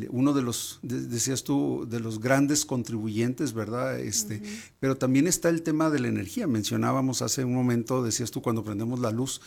uno 0.09 0.33
de 0.33 0.43
los, 0.43 0.81
decías 0.83 1.45
tú, 1.45 1.87
de 1.88 2.00
los 2.00 2.19
grandes 2.19 2.67
contribuyentes, 2.67 3.52
¿verdad? 3.52 4.00
Este, 4.00 4.43
Pero 4.81 4.97
también 4.97 5.29
está 5.29 5.49
el 5.49 5.62
tema 5.62 5.88
de 5.88 6.00
la 6.00 6.09
energía. 6.09 6.49
Mencionábamos 6.49 7.23
hace 7.23 7.45
un 7.45 7.55
momento, 7.55 8.02
decías 8.02 8.33
tú, 8.33 8.43
cuando 8.43 8.64
prendemos 8.64 8.99
la 8.99 9.12
luz, 9.12 9.40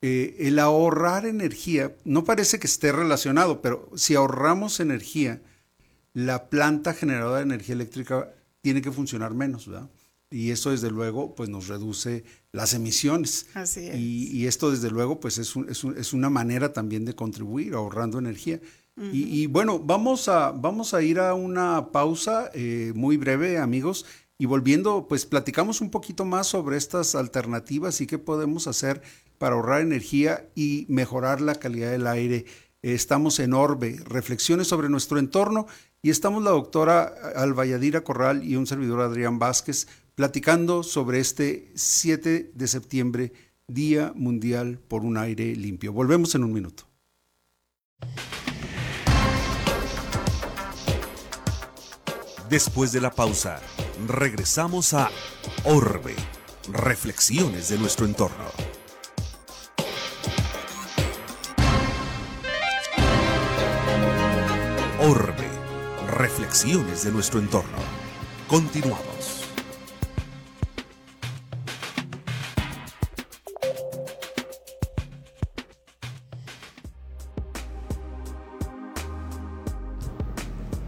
eh, 0.00 0.36
el 0.38 0.60
ahorrar 0.60 1.26
energía, 1.26 1.96
no 2.04 2.22
parece 2.22 2.60
que 2.60 2.68
esté 2.68 2.92
relacionado, 2.92 3.60
pero 3.60 3.90
si 3.96 4.14
ahorramos 4.14 4.78
energía, 4.78 5.42
la 6.12 6.48
planta 6.48 6.94
generadora 6.94 7.38
de 7.38 7.44
energía 7.44 7.74
eléctrica 7.74 8.34
tiene 8.60 8.82
que 8.82 8.92
funcionar 8.92 9.34
menos, 9.34 9.68
¿verdad? 9.68 9.90
Y 10.32 10.50
eso 10.50 10.70
desde 10.70 10.90
luego 10.90 11.34
pues 11.34 11.48
nos 11.48 11.66
reduce 11.66 12.24
las 12.52 12.72
emisiones. 12.74 13.46
Así 13.54 13.88
es. 13.88 13.96
Y, 13.98 14.46
esto 14.46 14.70
desde 14.70 14.90
luego 14.90 15.18
pues 15.18 15.38
es, 15.38 15.54
es, 15.68 15.84
es, 15.84 16.12
una 16.12 16.30
manera 16.30 16.72
también 16.72 17.04
de 17.04 17.16
contribuir 17.16 17.74
ahorrando 17.74 18.18
energía 18.18 18.60
y, 19.12 19.46
bueno, 19.46 19.78
vamos 19.78 20.28
a, 20.28 20.50
vamos 20.50 20.92
a 20.92 21.02
ir 21.02 21.20
a 21.20 21.32
una 21.32 21.90
pausa 21.90 22.50
eh, 22.52 22.92
muy 22.94 23.16
breve, 23.16 23.56
amigos, 23.56 24.04
y 24.36 24.44
volviendo, 24.44 25.06
pues 25.08 25.24
platicamos 25.24 25.80
un 25.80 25.90
poquito 25.90 26.26
más 26.26 26.48
sobre 26.48 26.76
estas 26.76 27.14
alternativas 27.14 28.00
y 28.02 28.06
qué 28.06 28.18
podemos 28.18 28.66
hacer 28.66 29.00
para 29.38 29.54
ahorrar 29.54 29.80
energía 29.80 30.50
y 30.54 30.84
mejorar 30.90 31.40
la 31.40 31.54
calidad 31.54 31.92
del 31.92 32.06
aire. 32.06 32.44
Estamos 32.82 33.38
en 33.38 33.54
Orbe, 33.54 33.98
reflexiones 34.04 34.68
sobre 34.68 34.90
nuestro 34.90 35.18
entorno, 35.18 35.66
y 36.02 36.10
estamos 36.10 36.42
la 36.42 36.50
doctora 36.50 37.12
Albayadira 37.36 38.02
Corral 38.02 38.42
y 38.44 38.56
un 38.56 38.66
servidor 38.66 39.00
Adrián 39.00 39.38
Vázquez 39.38 39.86
platicando 40.14 40.82
sobre 40.82 41.20
este 41.20 41.70
7 41.74 42.52
de 42.54 42.68
septiembre, 42.68 43.32
Día 43.68 44.12
Mundial 44.14 44.78
por 44.78 45.04
un 45.04 45.16
Aire 45.16 45.54
Limpio. 45.54 45.92
Volvemos 45.92 46.34
en 46.34 46.44
un 46.44 46.52
minuto. 46.52 46.84
Después 52.48 52.90
de 52.90 53.00
la 53.00 53.12
pausa, 53.12 53.60
regresamos 54.08 54.92
a 54.94 55.10
Orbe, 55.64 56.16
reflexiones 56.72 57.68
de 57.68 57.78
nuestro 57.78 58.06
entorno. 58.06 58.79
De 66.50 67.12
nuestro 67.12 67.38
entorno. 67.38 67.78
Continuamos. 68.48 69.44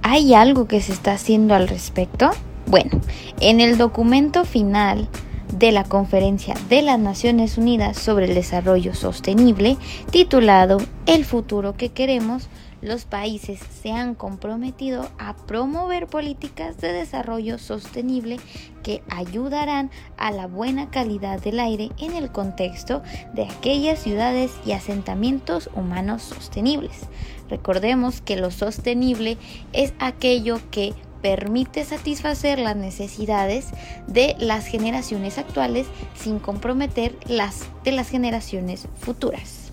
¿Hay 0.03 0.35
algo 0.35 0.67
que 0.67 0.81
se 0.81 0.93
está 0.93 1.13
haciendo 1.13 1.55
al 1.55 1.69
respecto? 1.69 2.33
Bueno, 2.67 3.01
en 3.39 3.61
el 3.61 3.79
documento 3.79 4.45
final 4.45 5.09
de 5.57 5.71
la 5.71 5.85
Conferencia 5.85 6.55
de 6.69 6.83
las 6.83 6.99
Naciones 6.99 7.57
Unidas 7.57 7.97
sobre 7.97 8.25
el 8.25 8.35
Desarrollo 8.35 8.97
Sostenible, 8.97 9.77
titulado 10.11 10.79
El 11.07 11.25
futuro 11.25 11.77
que 11.77 11.91
queremos, 11.91 12.49
los 12.83 13.05
países 13.05 13.61
se 13.81 13.93
han 13.93 14.15
comprometido 14.15 15.09
a 15.19 15.35
promover 15.35 16.09
políticas 16.09 16.79
de 16.79 16.93
desarrollo 16.93 17.59
sostenible 17.59 18.39
que 18.83 19.03
ayudarán 19.09 19.91
a 20.17 20.33
la 20.33 20.49
buena 20.49 20.91
calidad 20.91 21.41
del 21.41 21.61
aire 21.61 21.91
en 21.99 22.15
el 22.15 22.31
contexto 22.33 23.03
de 23.33 23.45
aquellas 23.45 24.01
ciudades 24.01 24.53
y 24.67 24.73
asentamientos 24.73 25.71
humanos 25.75 26.23
sostenibles. 26.23 27.07
Recordemos 27.49 28.21
que 28.21 28.37
lo 28.37 28.51
sostenible 28.51 29.39
es 29.73 29.95
aquello 30.01 30.59
que 30.71 30.93
permite 31.23 31.85
satisfacer 31.85 32.59
las 32.59 32.75
necesidades 32.75 33.69
de 34.09 34.35
las 34.41 34.67
generaciones 34.67 35.39
actuales 35.39 35.87
sin 36.17 36.41
comprometer 36.41 37.17
las 37.29 37.69
de 37.85 37.93
las 37.93 38.09
generaciones 38.09 38.89
futuras. 38.99 39.71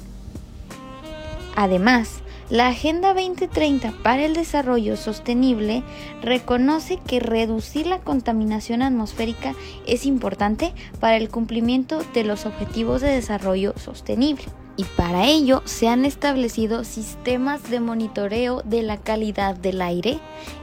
Además, 1.56 2.22
la 2.50 2.68
Agenda 2.68 3.14
2030 3.14 3.94
para 4.04 4.26
el 4.26 4.34
Desarrollo 4.34 4.98
Sostenible 4.98 5.84
reconoce 6.22 6.98
que 6.98 7.20
reducir 7.20 7.86
la 7.86 8.00
contaminación 8.00 8.82
atmosférica 8.82 9.54
es 9.86 10.06
importante 10.06 10.74
para 11.00 11.18
el 11.18 11.30
cumplimiento 11.30 12.02
de 12.16 12.24
los 12.24 12.48
Objetivos 12.48 13.02
de 13.02 13.10
Desarrollo 13.10 13.74
Sostenible 13.78 14.46
y 14.80 14.86
para 14.86 15.26
ello 15.26 15.62
se 15.66 15.90
han 15.90 16.06
establecido 16.06 16.86
sistemas 16.86 17.70
de 17.70 17.82
monitoreo 17.82 18.62
de 18.64 18.82
la 18.82 18.96
calidad 18.96 19.58
del 19.58 19.82
aire 19.82 20.22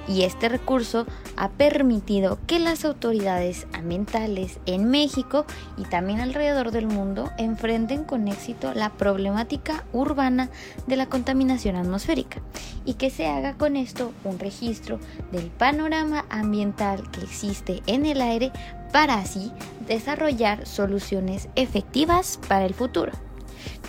y 0.08 0.23
este 0.23 0.49
recurso 0.49 1.04
ha 1.37 1.50
permitido 1.50 2.38
que 2.46 2.58
las 2.58 2.87
autoridades 2.87 3.66
ambientales 3.75 4.58
en 4.64 4.88
México 4.88 5.44
y 5.76 5.82
también 5.82 6.20
alrededor 6.20 6.70
del 6.70 6.87
mundo 6.87 7.30
enfrenten 7.37 8.04
con 8.04 8.26
éxito 8.26 8.73
la 8.73 8.88
problemática 8.88 9.85
urbana 9.92 10.49
de 10.87 10.96
la 10.96 11.11
contaminación 11.11 11.76
atmosférica 11.76 12.40
y 12.87 12.94
que 12.94 13.11
se 13.11 13.26
haga 13.26 13.52
con 13.58 13.76
esto 13.76 14.12
un 14.25 14.38
registro 14.38 14.99
del 15.30 15.49
panorama 15.50 16.25
ambiental 16.30 17.11
que 17.11 17.20
existe 17.20 17.82
en 17.87 18.06
el 18.06 18.23
aire 18.23 18.50
para 18.94 19.16
así 19.16 19.52
desarrollar 19.87 20.66
soluciones 20.66 21.50
efectivas 21.54 22.40
para 22.49 22.64
el 22.64 22.73
futuro. 22.73 23.12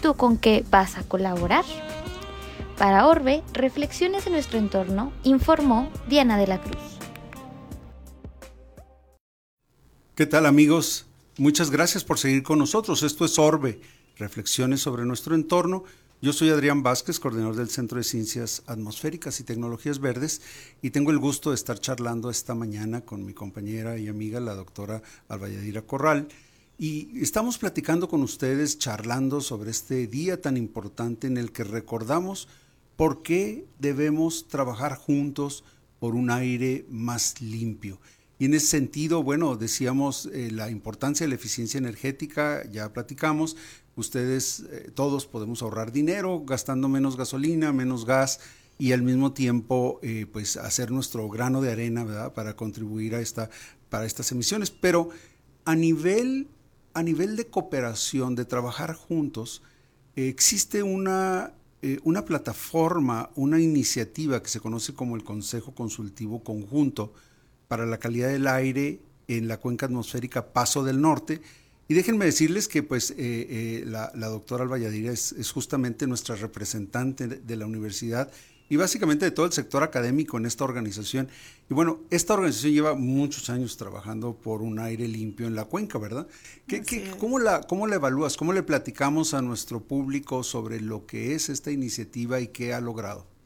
¿Tú 0.01 0.15
con 0.15 0.37
qué 0.37 0.63
vas 0.69 0.95
a 0.97 1.03
colaborar? 1.03 1.65
Para 2.77 3.07
Orbe, 3.07 3.43
Reflexiones 3.53 4.27
en 4.27 4.33
nuestro 4.33 4.59
entorno, 4.59 5.11
informó 5.23 5.91
Diana 6.07 6.37
de 6.37 6.45
la 6.45 6.61
Cruz. 6.61 6.99
¿Qué 10.13 10.27
tal 10.27 10.45
amigos? 10.45 11.07
Muchas 11.37 11.71
gracias 11.71 12.03
por 12.03 12.19
seguir 12.19 12.43
con 12.43 12.59
nosotros. 12.59 13.01
Esto 13.01 13.25
es 13.25 13.39
Orbe, 13.39 13.81
Reflexiones 14.17 14.81
sobre 14.81 15.03
nuestro 15.05 15.33
entorno. 15.33 15.83
Yo 16.21 16.31
soy 16.31 16.49
Adrián 16.49 16.83
Vázquez, 16.83 17.19
coordinador 17.19 17.55
del 17.55 17.69
Centro 17.69 17.97
de 17.97 18.03
Ciencias 18.03 18.63
Atmosféricas 18.67 19.39
y 19.39 19.43
Tecnologías 19.43 19.99
Verdes, 19.99 20.41
y 20.81 20.91
tengo 20.91 21.11
el 21.11 21.19
gusto 21.19 21.49
de 21.49 21.55
estar 21.55 21.79
charlando 21.79 22.29
esta 22.29 22.55
mañana 22.55 23.01
con 23.01 23.25
mi 23.25 23.33
compañera 23.33 23.97
y 23.97 24.07
amiga, 24.07 24.39
la 24.39 24.55
doctora 24.55 25.01
Albayadira 25.27 25.83
Corral, 25.83 26.27
Y 26.79 27.24
estamos 27.24 27.57
platicando 27.57 28.07
con 28.07 28.22
ustedes, 28.22 28.77
charlando 28.77 29.41
sobre 29.41 29.72
este 29.72 30.05
día 30.05 30.39
tan 30.39 30.57
importante 30.57 31.25
en 31.25 31.38
el 31.38 31.51
que 31.51 31.63
recordamos 31.63 32.48
por 32.96 33.24
qué 33.24 33.65
debemos 33.79 34.48
trabajar 34.48 34.96
juntos 34.96 35.63
por 36.00 36.13
un 36.13 36.29
aire 36.29 36.86
más 36.88 37.41
limpio. 37.41 38.00
Y 38.38 38.46
en 38.46 38.53
ese 38.53 38.67
sentido, 38.67 39.24
bueno, 39.24 39.55
decíamos 39.55 40.29
eh, 40.31 40.51
la 40.51 40.69
importancia 40.69 41.25
de 41.25 41.29
la 41.29 41.36
eficiencia 41.36 41.79
energética, 41.79 42.63
ya 42.69 42.93
platicamos, 42.93 43.57
ustedes 43.96 44.60
eh, 44.69 44.91
todos 44.93 45.25
podemos 45.25 45.63
ahorrar 45.63 45.91
dinero 45.91 46.43
gastando 46.46 46.88
menos 46.89 47.17
gasolina, 47.17 47.74
menos 47.74 48.05
gas 48.05 48.39
y 48.77 48.91
al 48.91 49.01
mismo 49.01 49.34
tiempo 49.34 50.00
eh, 50.03 50.27
pues 50.31 50.57
hacer 50.57 50.91
nuestro 50.91 51.27
grano 51.27 51.60
de 51.60 51.72
arena 51.72 52.03
¿verdad? 52.03 52.34
para 52.34 52.55
contribuir 52.55 53.15
a 53.15 53.22
esta, 53.22 53.50
para 53.89 54.05
estas 54.05 54.31
emisiones. 54.31 54.69
Pero 54.69 55.10
a 55.65 55.74
nivel, 55.75 56.48
a 56.97 57.03
nivel 57.03 57.35
de 57.35 57.47
cooperación, 57.47 58.35
de 58.35 58.45
trabajar 58.45 58.93
juntos, 58.93 59.61
existe 60.15 60.81
una, 60.81 61.53
una 62.03 62.25
plataforma, 62.25 63.29
una 63.35 63.59
iniciativa 63.59 64.41
que 64.41 64.49
se 64.49 64.59
conoce 64.59 64.93
como 64.93 65.15
el 65.15 65.23
Consejo 65.23 65.75
Consultivo 65.75 66.43
Conjunto, 66.43 67.13
para 67.67 67.85
la 67.85 67.97
calidad 67.99 68.29
del 68.29 68.47
aire 68.47 68.99
en 69.27 69.47
la 69.47 69.57
cuenca 69.57 69.85
atmosférica 69.85 70.53
Paso 70.53 70.83
del 70.83 71.01
Norte. 71.01 71.41
Y 71.87 71.93
déjenme 71.93 72.25
decirles 72.25 72.67
que 72.67 72.83
pues 72.83 73.11
eh, 73.11 73.15
eh, 73.19 73.83
la, 73.85 74.11
doctora 74.27 74.63
Albayadira 74.63 75.11
es, 75.11 75.31
es, 75.33 75.51
justamente 75.51 76.07
nuestra 76.07 76.35
representante 76.35 77.27
de, 77.27 77.55
la 77.55 77.65
universidad 77.65 78.31
y 78.69 78.75
básicamente 78.75 79.25
de 79.25 79.31
todo 79.31 79.45
el 79.45 79.53
sector 79.53 79.83
académico 79.83 80.38
en 80.38 80.45
esta 80.45 80.63
organización. 80.63 81.29
Y 81.69 81.74
bueno, 81.74 82.00
esta 82.09 82.33
organización 82.33 82.74
lleva 82.74 82.93
muchos 82.95 83.50
años 83.50 83.77
trabajando 83.77 84.36
por 84.36 84.62
un 84.62 84.79
aire 84.79 85.07
limpio 85.07 85.47
en 85.47 85.55
la 85.55 85.65
cuenca, 85.65 85.97
¿verdad? 85.97 86.27
¿Qué, 86.67 86.83
cómo, 87.17 87.39
la, 87.39 87.62
¿Cómo 87.62 87.88
la 87.88 87.95
evalúas? 87.95 88.38
¿Cómo 88.38 88.53
le 88.53 88.63
platicamos 88.63 89.33
a 89.33 89.41
nuestro 89.41 89.81
público 89.81 90.43
sobre 90.43 90.81
lo 90.81 91.05
que 91.05 91.36
es 91.36 91.50
esta 91.50 91.71
iniciativa 91.71 92.39
y 92.39 92.47
qué 92.47 92.74
ha 92.74 92.81
logrado? 92.81 93.37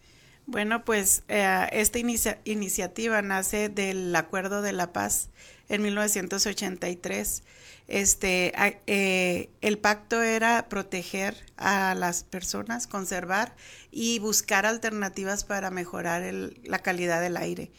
Bueno, 0.48 0.84
pues 0.84 1.24
eh, 1.28 1.68
esta 1.72 2.00
iniciativa 2.00 3.22
nace 3.22 3.70
del 3.70 4.16
Acuerdo 4.16 4.62
de 4.62 4.74
la 4.74 4.92
Paz 4.92 5.30
en 5.70 5.82
1983. 5.84 7.44
Este, 7.88 8.54
eh, 8.88 9.50
el 9.62 9.78
pacto 9.78 10.22
era 10.22 10.68
proteger 10.68 11.36
a 11.58 11.94
las 11.96 12.24
personas, 12.24 12.88
conservar 12.88 13.56
y 13.92 14.20
buscar 14.20 14.66
alternativas 14.66 15.44
para 15.44 15.70
mejorar 15.70 16.34
la 16.64 16.80
calidad 16.80 17.22
del 17.22 17.38
aire. 17.38 17.72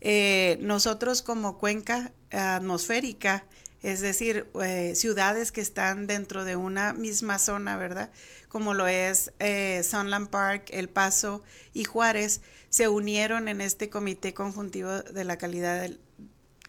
Eh, 0.00 0.58
nosotros 0.60 1.22
como 1.22 1.58
cuenca 1.58 2.12
atmosférica, 2.30 3.46
es 3.92 4.00
decir, 4.00 4.46
ciudades 4.94 5.52
que 5.52 5.60
están 5.60 6.06
dentro 6.06 6.44
de 6.44 6.56
una 6.56 6.92
misma 6.92 7.38
zona, 7.38 7.76
¿verdad? 7.76 8.10
como 8.56 8.72
lo 8.72 8.86
es 8.86 9.32
eh, 9.38 9.82
Sunland 9.82 10.30
Park, 10.30 10.68
El 10.70 10.88
Paso 10.88 11.42
y 11.74 11.84
Juárez, 11.84 12.40
se 12.70 12.88
unieron 12.88 13.48
en 13.48 13.60
este 13.60 13.90
comité 13.90 14.32
conjuntivo 14.32 15.02
de 15.02 15.24
la 15.24 15.36
calidad 15.36 15.82
del 15.82 16.00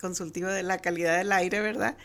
consultivo 0.01 0.49
de 0.49 0.63
la 0.63 0.79
calidad 0.79 1.17
del 1.17 1.31
aire, 1.31 1.61
¿verdad? 1.61 1.95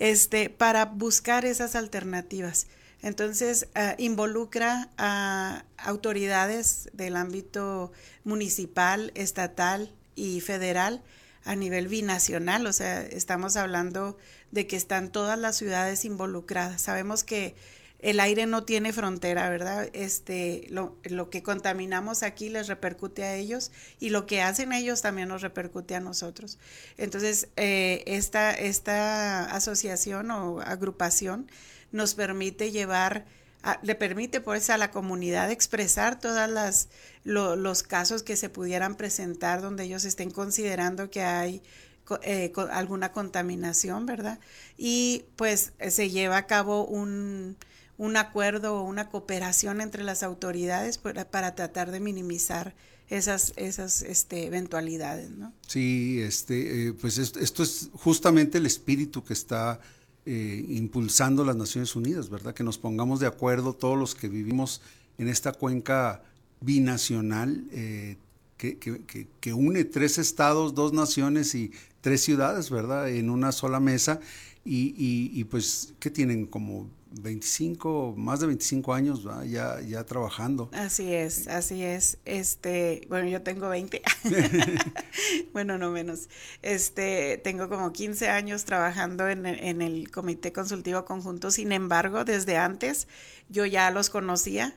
Este, 0.00 0.50
para 0.50 0.86
buscar 0.86 1.44
esas 1.44 1.76
alternativas. 1.76 2.66
Entonces, 3.00 3.68
eh, 3.76 3.94
involucra 3.98 4.90
a 4.98 5.64
autoridades 5.76 6.90
del 6.92 7.14
ámbito 7.14 7.92
municipal, 8.24 9.12
estatal 9.14 9.94
y 10.16 10.40
federal 10.40 11.02
a 11.44 11.54
nivel 11.54 11.86
binacional, 11.86 12.66
o 12.66 12.72
sea, 12.72 13.02
estamos 13.02 13.56
hablando 13.56 14.18
de 14.50 14.66
que 14.66 14.76
están 14.76 15.10
todas 15.10 15.38
las 15.38 15.56
ciudades 15.56 16.04
involucradas. 16.04 16.82
Sabemos 16.82 17.24
que 17.24 17.54
el 18.00 18.20
aire 18.20 18.46
no 18.46 18.64
tiene 18.64 18.92
frontera, 18.92 19.48
¿verdad? 19.48 19.90
Este, 19.92 20.66
lo, 20.70 20.96
lo, 21.02 21.30
que 21.30 21.42
contaminamos 21.42 22.22
aquí 22.22 22.48
les 22.48 22.68
repercute 22.68 23.24
a 23.24 23.34
ellos 23.34 23.72
y 23.98 24.10
lo 24.10 24.24
que 24.26 24.40
hacen 24.40 24.72
ellos 24.72 25.02
también 25.02 25.28
nos 25.28 25.42
repercute 25.42 25.96
a 25.96 26.00
nosotros. 26.00 26.58
Entonces, 26.96 27.48
eh, 27.56 28.04
esta, 28.06 28.52
esta 28.52 29.44
asociación 29.46 30.30
o 30.30 30.60
agrupación 30.60 31.50
nos 31.90 32.14
permite 32.14 32.70
llevar, 32.70 33.24
le 33.82 33.96
permite 33.96 34.40
pues 34.40 34.70
a 34.70 34.78
la 34.78 34.92
comunidad 34.92 35.50
expresar 35.50 36.20
todas 36.20 36.48
las 36.48 36.88
los 37.24 37.82
casos 37.82 38.22
que 38.22 38.36
se 38.36 38.48
pudieran 38.48 38.94
presentar 38.94 39.60
donde 39.60 39.84
ellos 39.84 40.06
estén 40.06 40.30
considerando 40.30 41.10
que 41.10 41.20
hay 41.20 41.62
eh, 42.22 42.52
alguna 42.70 43.12
contaminación, 43.12 44.06
¿verdad? 44.06 44.38
Y 44.76 45.24
pues 45.36 45.72
se 45.88 46.10
lleva 46.10 46.36
a 46.36 46.46
cabo 46.46 46.84
un 46.84 47.56
un 47.98 48.16
acuerdo 48.16 48.76
o 48.76 48.82
una 48.84 49.10
cooperación 49.10 49.80
entre 49.80 50.04
las 50.04 50.22
autoridades 50.22 50.98
para, 50.98 51.54
tratar 51.54 51.90
de 51.90 52.00
minimizar 52.00 52.74
esas, 53.08 53.52
esas 53.56 54.02
este, 54.02 54.46
eventualidades, 54.46 55.30
¿no? 55.30 55.52
Sí, 55.66 56.20
este, 56.20 56.88
eh, 56.88 56.92
pues 56.92 57.18
esto, 57.18 57.62
es 57.62 57.90
justamente 57.92 58.58
el 58.58 58.66
espíritu 58.66 59.24
que 59.24 59.32
está 59.32 59.80
eh, 60.24 60.64
impulsando 60.68 61.44
las 61.44 61.56
Naciones 61.56 61.96
Unidas, 61.96 62.30
¿verdad? 62.30 62.54
Que 62.54 62.62
nos 62.62 62.78
pongamos 62.78 63.18
de 63.18 63.26
acuerdo 63.26 63.72
todos 63.72 63.98
los 63.98 64.14
que 64.14 64.28
vivimos 64.28 64.80
en 65.18 65.28
esta 65.28 65.52
cuenca 65.52 66.22
binacional 66.60 67.64
eh, 67.72 68.16
que, 68.58 68.78
que, 68.78 69.28
que, 69.40 69.52
une 69.54 69.84
tres 69.84 70.18
estados, 70.18 70.74
dos 70.74 70.92
naciones 70.92 71.54
y 71.54 71.72
tres 72.02 72.22
ciudades, 72.22 72.70
¿verdad? 72.70 73.08
En 73.08 73.30
una 73.30 73.52
sola 73.52 73.80
mesa. 73.80 74.20
Y, 74.64 74.94
y, 74.98 75.30
y 75.32 75.44
pues, 75.44 75.94
¿qué 75.98 76.10
tienen? 76.10 76.44
Como 76.44 76.90
25, 77.10 78.14
más 78.16 78.40
de 78.40 78.48
25 78.48 78.92
años 78.92 79.26
ya 79.46 79.80
ya 79.80 80.04
trabajando. 80.04 80.68
Así 80.72 81.14
es, 81.14 81.48
así 81.48 81.82
es. 81.82 82.18
Este, 82.24 83.06
bueno, 83.08 83.28
yo 83.28 83.42
tengo 83.42 83.68
20. 83.68 84.02
bueno, 85.52 85.78
no 85.78 85.90
menos. 85.90 86.28
Este, 86.62 87.38
tengo 87.38 87.68
como 87.68 87.92
15 87.92 88.28
años 88.28 88.64
trabajando 88.64 89.28
en, 89.28 89.46
en, 89.46 89.80
el 89.80 90.10
Comité 90.10 90.52
Consultivo 90.52 91.04
Conjunto. 91.04 91.50
Sin 91.50 91.72
embargo, 91.72 92.24
desde 92.24 92.56
antes 92.56 93.08
yo 93.48 93.64
ya 93.64 93.90
los 93.90 94.10
conocía 94.10 94.74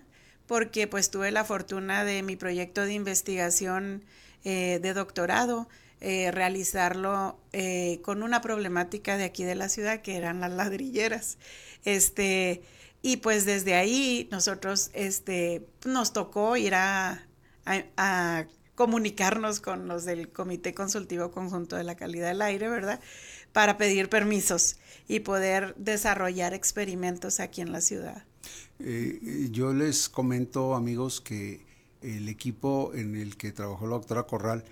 porque 0.52 0.86
pues 0.86 1.10
tuve 1.10 1.32
la 1.32 1.46
fortuna 1.46 2.04
de 2.04 2.24
mi 2.24 2.36
proyecto 2.36 2.84
de 2.84 2.92
investigación 2.92 4.04
eh, 4.44 4.80
de 4.82 4.94
doctorado 4.94 5.70
eh, 6.02 6.30
realizarlo 6.30 7.40
eh, 7.54 8.02
con 8.04 8.22
una 8.22 8.42
problemática 8.42 9.16
de 9.16 9.24
aquí 9.24 9.46
de 9.46 9.56
la 9.56 9.70
ciudad 9.70 10.02
que 10.02 10.18
eran 10.18 10.42
las 10.42 10.52
ladrilleras. 10.52 11.38
Este, 11.86 12.64
y 13.02 13.16
pues 13.18 13.46
desde 13.46 13.76
ahí 13.76 14.28
nosotros 14.30 14.92
este, 14.92 15.66
nos 15.86 16.12
tocó 16.12 16.58
ir 16.58 16.76
a, 16.76 17.26
a, 17.96 18.46
comunicarnos 18.76 19.62
con 19.62 19.88
los 19.88 20.04
del 20.04 20.34
Comité 20.34 20.74
Consultivo 20.74 21.32
Conjunto 21.32 21.78
de 21.78 21.86
la 21.86 21.96
Calidad 21.96 22.28
del 22.28 22.42
Aire, 22.42 22.68
¿verdad? 22.68 23.00
Para 23.54 23.78
pedir 23.78 24.10
permisos 24.10 24.76
y 25.08 25.22
poder 25.22 25.76
desarrollar 25.78 26.54
experimentos 26.54 27.40
aquí 27.40 27.62
en 27.62 27.72
la 27.72 27.80
ciudad. 27.80 28.26
Eh, 28.80 29.50
yo 29.52 29.74
les 29.74 30.10
comento, 30.10 30.76
amigos, 30.76 31.22
que 31.22 31.66
el 32.02 32.30
equipo 32.30 32.92
en 32.94 33.16
el 33.16 33.38
que 33.38 33.52
trabajó 33.52 33.86
la 33.86 33.94
doctora 33.94 34.24
Corral, 34.24 34.64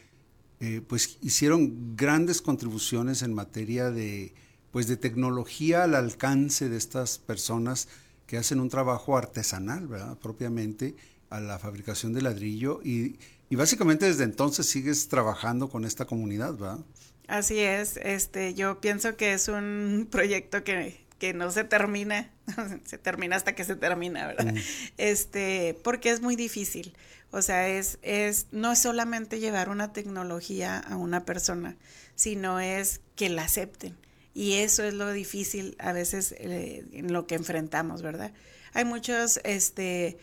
eh, 0.60 0.82
pues 0.86 1.18
hicieron 1.22 1.96
grandes 1.96 2.42
contribuciones 2.42 3.22
en 3.22 3.34
materia 3.34 3.92
de, 3.92 4.34
pues 4.72 4.88
de 4.88 4.98
tecnología 4.98 5.84
al 5.84 5.96
alcance 5.96 6.70
de 6.70 6.78
estas 6.78 7.18
personas 7.18 7.88
que 8.28 8.38
hacen 8.38 8.60
un 8.60 8.70
trabajo 8.70 9.18
artesanal, 9.18 9.88
¿verdad? 9.88 10.18
Propiamente 10.18 10.96
a 11.30 11.40
la 11.40 11.60
fabricación 11.60 12.14
de 12.14 12.22
ladrillo 12.22 12.82
y, 12.84 13.18
y 13.50 13.56
básicamente 13.56 14.06
desde 14.06 14.24
entonces 14.24 14.66
sigues 14.66 15.08
trabajando 15.08 15.70
con 15.70 15.86
esta 15.86 16.06
comunidad, 16.06 16.54
¿verdad? 16.54 16.80
Así 17.28 17.60
es, 17.60 17.98
este, 17.98 18.56
yo 18.56 18.82
pienso 18.82 19.16
que 19.16 19.34
es 19.34 19.48
un 19.48 20.08
proyecto 20.10 20.64
que, 20.64 21.00
que 21.20 21.34
no 21.34 21.52
se 21.52 21.64
termina, 21.64 22.32
se 22.86 22.98
termina 22.98 23.36
hasta 23.36 23.54
que 23.54 23.66
se 23.66 23.76
termina, 23.76 24.28
¿verdad? 24.28 24.56
Este, 24.98 25.78
porque 25.84 26.10
es 26.10 26.22
muy 26.22 26.36
difícil. 26.36 26.96
O 27.32 27.44
sea, 27.44 27.68
es, 27.68 28.00
es, 28.02 28.48
no 28.52 28.72
es 28.72 28.80
solamente 28.80 29.40
llevar 29.40 29.70
una 29.70 29.94
tecnología 29.94 30.80
a 30.80 30.98
una 30.98 31.26
persona, 31.26 31.78
sino 32.16 32.60
es 32.60 33.02
que 33.16 33.30
la 33.30 33.44
acepten. 33.44 33.96
Y 34.34 34.54
eso 34.54 34.84
es 34.84 34.94
lo 34.94 35.12
difícil 35.12 35.76
a 35.80 35.92
veces 35.92 36.34
eh, 36.38 36.86
en 36.94 37.14
lo 37.14 37.28
que 37.28 37.36
enfrentamos, 37.36 38.02
¿verdad? 38.02 38.32
Hay 38.74 38.86
muchas 38.86 39.42
este, 39.44 40.18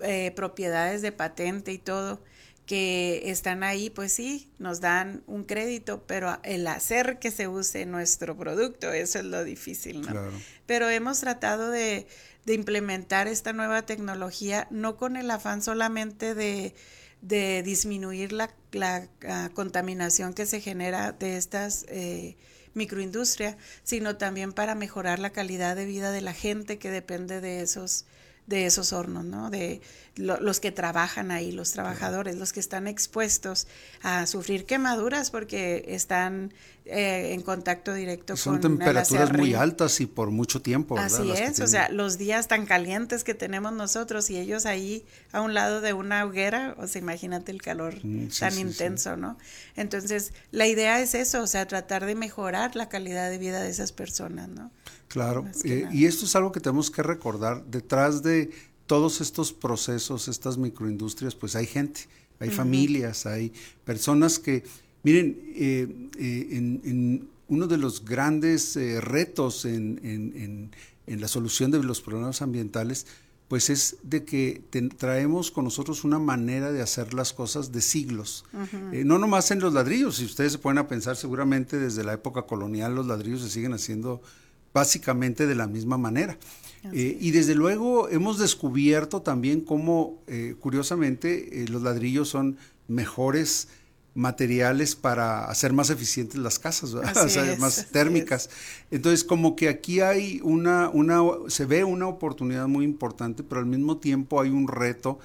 eh, 0.00 0.32
propiedades 0.32 1.02
de 1.02 1.12
patente 1.12 1.72
y 1.72 1.78
todo 1.78 2.22
que 2.70 3.28
están 3.32 3.64
ahí, 3.64 3.90
pues 3.90 4.12
sí, 4.12 4.48
nos 4.60 4.80
dan 4.80 5.24
un 5.26 5.42
crédito, 5.42 6.04
pero 6.06 6.38
el 6.44 6.64
hacer 6.68 7.18
que 7.18 7.32
se 7.32 7.48
use 7.48 7.84
nuestro 7.84 8.36
producto, 8.36 8.92
eso 8.92 9.18
es 9.18 9.24
lo 9.24 9.42
difícil, 9.42 10.02
¿no? 10.02 10.30
Pero 10.66 10.88
hemos 10.88 11.18
tratado 11.18 11.72
de, 11.72 12.06
de 12.46 12.54
implementar 12.54 13.26
esta 13.26 13.52
nueva 13.52 13.82
tecnología, 13.82 14.68
no 14.70 14.96
con 14.96 15.16
el 15.16 15.32
afán 15.32 15.62
solamente 15.62 16.36
de, 16.36 16.72
de 17.22 17.64
disminuir 17.64 18.30
la, 18.30 18.54
la, 18.70 19.08
contaminación 19.52 20.32
que 20.32 20.46
se 20.46 20.60
genera 20.60 21.10
de 21.10 21.38
estas 21.38 21.86
eh, 21.88 22.36
microindustria, 22.74 23.58
sino 23.82 24.16
también 24.16 24.52
para 24.52 24.76
mejorar 24.76 25.18
la 25.18 25.30
calidad 25.30 25.74
de 25.74 25.86
vida 25.86 26.12
de 26.12 26.20
la 26.20 26.34
gente 26.34 26.78
que 26.78 26.92
depende 26.92 27.40
de 27.40 27.62
esos 27.62 28.04
de 28.50 28.66
esos 28.66 28.92
hornos, 28.92 29.24
¿no? 29.24 29.48
De 29.48 29.80
los 30.16 30.60
que 30.60 30.72
trabajan 30.72 31.30
ahí, 31.30 31.52
los 31.52 31.70
trabajadores, 31.70 32.36
los 32.36 32.52
que 32.52 32.60
están 32.60 32.88
expuestos 32.88 33.68
a 34.02 34.26
sufrir 34.26 34.66
quemaduras 34.66 35.30
porque 35.30 35.84
están 35.86 36.52
eh, 36.84 37.32
en 37.32 37.42
contacto 37.42 37.94
directo 37.94 38.36
Son 38.36 38.54
con 38.54 38.62
temperaturas 38.78 39.32
muy 39.32 39.54
altas 39.54 40.00
y 40.00 40.06
por 40.06 40.30
mucho 40.30 40.60
tiempo, 40.60 40.96
¿verdad? 40.96 41.20
Así 41.20 41.30
es, 41.30 41.60
o 41.60 41.66
sea, 41.66 41.88
los 41.88 42.18
días 42.18 42.48
tan 42.48 42.66
calientes 42.66 43.22
que 43.24 43.34
tenemos 43.34 43.72
nosotros 43.72 44.28
y 44.30 44.36
ellos 44.36 44.66
ahí 44.66 45.04
a 45.32 45.40
un 45.40 45.54
lado 45.54 45.80
de 45.80 45.92
una 45.92 46.24
hoguera, 46.24 46.74
o 46.76 46.86
sea, 46.88 47.00
imagínate 47.00 47.52
el 47.52 47.62
calor 47.62 48.00
Mm, 48.02 48.30
sí, 48.30 48.40
tan 48.40 48.52
sí, 48.52 48.60
intenso, 48.60 49.16
¿no? 49.16 49.36
Entonces, 49.76 50.32
la 50.50 50.66
idea 50.66 51.00
es 51.00 51.14
eso, 51.14 51.42
o 51.42 51.46
sea, 51.46 51.66
tratar 51.66 52.06
de 52.06 52.14
mejorar 52.14 52.76
la 52.76 52.88
calidad 52.88 53.30
de 53.30 53.38
vida 53.38 53.62
de 53.62 53.70
esas 53.70 53.92
personas, 53.92 54.48
¿no? 54.48 54.70
Claro, 55.10 55.44
eh, 55.64 55.88
y 55.92 56.04
esto 56.06 56.24
es 56.24 56.36
algo 56.36 56.52
que 56.52 56.60
tenemos 56.60 56.90
que 56.90 57.02
recordar. 57.02 57.64
Detrás 57.66 58.22
de 58.22 58.50
todos 58.86 59.20
estos 59.20 59.52
procesos, 59.52 60.28
estas 60.28 60.56
microindustrias, 60.56 61.34
pues 61.34 61.56
hay 61.56 61.66
gente, 61.66 62.02
hay 62.38 62.48
familias, 62.50 63.26
hay 63.26 63.52
personas 63.84 64.38
que, 64.38 64.62
miren, 65.02 65.36
eh, 65.56 66.08
eh, 66.16 66.48
en, 66.52 66.80
en 66.84 67.28
uno 67.48 67.66
de 67.66 67.76
los 67.76 68.04
grandes 68.04 68.76
eh, 68.76 69.00
retos 69.00 69.64
en, 69.64 70.00
en- 70.04 70.32
en- 70.36 70.70
en 71.08 71.20
la 71.20 71.26
solución 71.26 71.72
de 71.72 71.82
los 71.82 72.00
problemas 72.00 72.40
ambientales, 72.40 73.04
pues 73.48 73.68
es 73.68 73.96
de 74.04 74.24
que 74.24 74.62
traemos 74.96 75.50
con 75.50 75.64
nosotros 75.64 76.04
una 76.04 76.20
manera 76.20 76.70
de 76.70 76.82
hacer 76.82 77.14
las 77.14 77.32
cosas 77.32 77.72
de 77.72 77.80
siglos. 77.80 78.44
Eh, 78.92 79.02
no 79.04 79.18
nomás 79.18 79.50
en 79.50 79.58
los 79.58 79.72
ladrillos, 79.72 80.16
si 80.18 80.24
ustedes 80.24 80.52
se 80.52 80.58
ponen 80.58 80.78
a 80.78 80.86
pensar, 80.86 81.16
seguramente 81.16 81.80
desde 81.80 82.04
la 82.04 82.12
época 82.12 82.42
colonial 82.42 82.94
los 82.94 83.08
ladrillos 83.08 83.42
se 83.42 83.50
siguen 83.50 83.72
haciendo 83.72 84.22
básicamente 84.72 85.46
de 85.46 85.54
la 85.54 85.66
misma 85.66 85.98
manera. 85.98 86.38
Eh, 86.92 87.18
y 87.20 87.30
desde 87.30 87.54
luego 87.54 88.08
hemos 88.08 88.38
descubierto 88.38 89.20
también 89.20 89.60
cómo, 89.60 90.22
eh, 90.26 90.54
curiosamente, 90.58 91.62
eh, 91.62 91.68
los 91.68 91.82
ladrillos 91.82 92.28
son 92.28 92.56
mejores 92.88 93.68
materiales 94.14 94.96
para 94.96 95.44
hacer 95.44 95.72
más 95.72 95.90
eficientes 95.90 96.40
las 96.40 96.58
casas, 96.58 96.94
O 96.94 97.28
sea, 97.28 97.52
es, 97.52 97.58
más 97.58 97.88
térmicas. 97.92 98.48
Entonces, 98.90 99.24
como 99.24 99.56
que 99.56 99.68
aquí 99.68 100.00
hay 100.00 100.40
una, 100.42 100.88
una, 100.88 101.20
se 101.48 101.66
ve 101.66 101.84
una 101.84 102.08
oportunidad 102.08 102.66
muy 102.66 102.84
importante, 102.84 103.42
pero 103.42 103.60
al 103.60 103.66
mismo 103.66 103.98
tiempo 103.98 104.40
hay 104.40 104.50
un 104.50 104.68
reto 104.68 105.18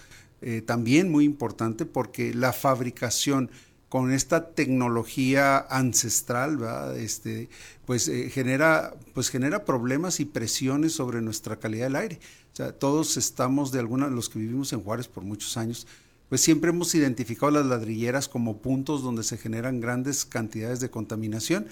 también 0.68 1.10
muy 1.10 1.26
importante 1.26 1.88
porque 1.88 2.32
la 2.32 2.54
fabricación 2.54 3.50
con 3.96 4.12
esta 4.12 4.50
tecnología 4.50 5.58
ancestral, 5.70 6.58
¿verdad? 6.58 6.98
Este, 7.00 7.48
pues 7.86 8.10
eh, 8.10 8.30
genera, 8.30 8.94
pues 9.14 9.30
genera 9.30 9.64
problemas 9.64 10.20
y 10.20 10.26
presiones 10.26 10.92
sobre 10.92 11.22
nuestra 11.22 11.56
calidad 11.60 11.86
del 11.86 11.96
aire. 11.96 12.20
O 12.52 12.56
sea, 12.58 12.74
todos 12.74 13.16
estamos 13.16 13.72
de 13.72 13.80
alguna, 13.80 14.10
los 14.10 14.28
que 14.28 14.40
vivimos 14.40 14.74
en 14.74 14.82
Juárez 14.82 15.08
por 15.08 15.24
muchos 15.24 15.56
años, 15.56 15.88
pues 16.28 16.42
siempre 16.42 16.72
hemos 16.72 16.94
identificado 16.94 17.52
las 17.54 17.68
ladrilleras 17.68 18.28
como 18.28 18.58
puntos 18.58 19.02
donde 19.02 19.24
se 19.24 19.38
generan 19.38 19.80
grandes 19.80 20.26
cantidades 20.26 20.82
de 20.82 20.90
contaminación 20.90 21.66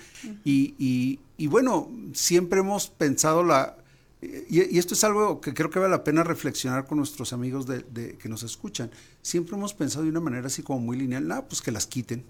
y, 0.45 0.75
y- 0.79 1.19
y 1.37 1.47
bueno, 1.47 1.91
siempre 2.13 2.61
hemos 2.61 2.87
pensado 2.87 3.43
la... 3.43 3.75
Y, 4.49 4.75
y 4.75 4.79
esto 4.79 4.93
es 4.93 5.03
algo 5.03 5.41
que 5.41 5.53
creo 5.53 5.69
que 5.69 5.79
vale 5.79 5.91
la 5.91 6.03
pena 6.03 6.23
reflexionar 6.23 6.85
con 6.85 6.97
nuestros 6.97 7.33
amigos 7.33 7.65
de, 7.67 7.79
de- 7.83 8.17
que 8.17 8.29
nos 8.29 8.43
escuchan. 8.43 8.91
Siempre 9.21 9.55
hemos 9.55 9.73
pensado 9.73 10.03
de 10.03 10.09
una 10.11 10.19
manera 10.19 10.47
así 10.47 10.63
como 10.63 10.79
muy 10.79 10.97
lineal, 10.97 11.27
nada, 11.27 11.47
pues 11.47 11.61
que 11.61 11.71
las 11.71 11.87
quiten. 11.87 12.25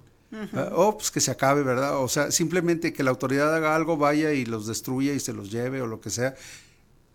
Ah, 0.54 0.72
O 0.74 0.98
pues 0.98 1.12
que 1.12 1.20
se 1.20 1.30
acabe, 1.30 1.62
¿verdad? 1.62 2.00
O 2.00 2.08
sea, 2.08 2.32
simplemente 2.32 2.92
que 2.92 3.04
la 3.04 3.12
autoridad 3.12 3.54
haga 3.56 3.76
algo, 3.76 3.98
vaya 3.98 4.34
y 4.34 4.46
los 4.46 4.66
destruya 4.66 5.14
y 5.14 5.20
se 5.20 5.32
los 5.32 5.52
lleve 5.52 5.82
o 5.82 5.88
lo 5.88 6.02
que 6.02 6.10
sea. 6.10 6.34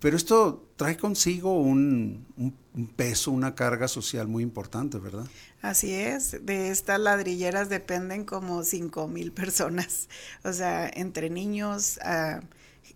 Pero 0.01 0.17
esto 0.17 0.71
trae 0.77 0.97
consigo 0.97 1.61
un, 1.61 2.27
un- 2.37 2.57
un 2.75 2.87
peso, 2.87 3.33
una 3.33 3.55
carga 3.57 3.89
social 3.89 4.29
muy 4.29 4.45
importante, 4.45 4.99
¿verdad? 4.99 5.27
Así 5.61 5.93
es, 5.93 6.47
de 6.47 6.71
estas 6.71 7.01
ladrilleras 7.01 7.69
dependen 7.69 8.25
como 8.25 8.63
cinco 8.63 9.09
mil 9.09 9.33
personas, 9.33 10.09
o 10.45 10.53
sea, 10.53 10.89
entre 10.89 11.31
niños, 11.31 11.99
ah, 12.05 12.41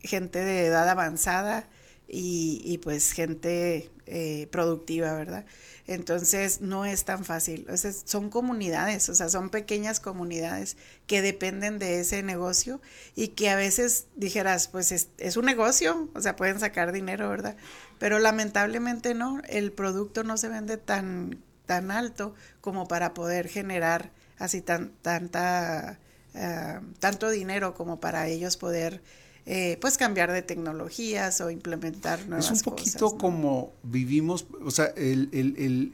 gente 0.03 0.45
de 0.45 0.67
edad 0.67 0.88
avanzada 0.88 1.69
y, 2.09 2.61
y 2.65 2.79
pues 2.79 3.12
gente 3.12 3.91
eh, 4.07 4.49
productiva, 4.51 5.15
¿verdad? 5.15 5.47
Entonces 5.87 6.61
no 6.61 6.85
es 6.85 7.05
tan 7.05 7.25
fácil, 7.25 7.67
o 7.71 7.77
son 7.77 8.31
comunidades, 8.31 9.09
o 9.09 9.15
sea, 9.15 9.29
son 9.29 9.49
pequeñas 9.49 10.01
comunidades 10.01 10.77
que 11.07 11.23
dependen 11.23 11.79
de 11.79 12.01
ese 12.01 12.23
negocio 12.23 12.81
y 13.15 13.29
que 13.29 13.49
a 13.49 13.57
veces 13.57 14.07
dijeras, 14.17 14.69
pues 14.69 14.93
es, 14.93 15.09
es 15.19 15.37
un 15.37 15.47
negocio, 15.47 16.09
o 16.15 16.21
sea, 16.21 16.37
pueden 16.37 16.61
sacar 16.61 16.93
dinero, 16.93 17.29
¿verdad? 17.31 17.57
Pero 17.99 18.19
lamentablemente 18.19 19.15
no, 19.15 19.41
el 19.49 19.73
producto 19.73 20.25
no 20.25 20.37
se 20.37 20.49
vende 20.49 20.77
tan 20.77 21.38
tan 21.67 21.91
alto 21.91 22.35
como 22.61 22.88
para 22.88 23.15
poder 23.15 23.49
generar 23.49 24.11
así 24.38 24.61
tan 24.61 24.91
tanta 25.01 25.99
ah, 26.35 26.81
tanto 26.99 27.31
dinero 27.31 27.75
como 27.75 28.01
para 28.01 28.27
ellos 28.29 28.57
poder 28.57 29.01
eh, 29.46 29.78
pues 29.81 29.98
cambiar 29.98 30.31
de 30.33 30.42
tecnologías 30.42 31.40
o 31.40 31.50
implementar 31.50 32.26
nuevas 32.28 32.46
es 32.46 32.52
un 32.52 32.61
poquito 32.61 32.98
cosas, 32.98 33.12
¿no? 33.14 33.18
como 33.18 33.72
vivimos, 33.83 34.46
o 34.64 34.70
sea, 34.70 34.87
el, 34.96 35.28
el- 35.33 35.55
el, 35.59 35.92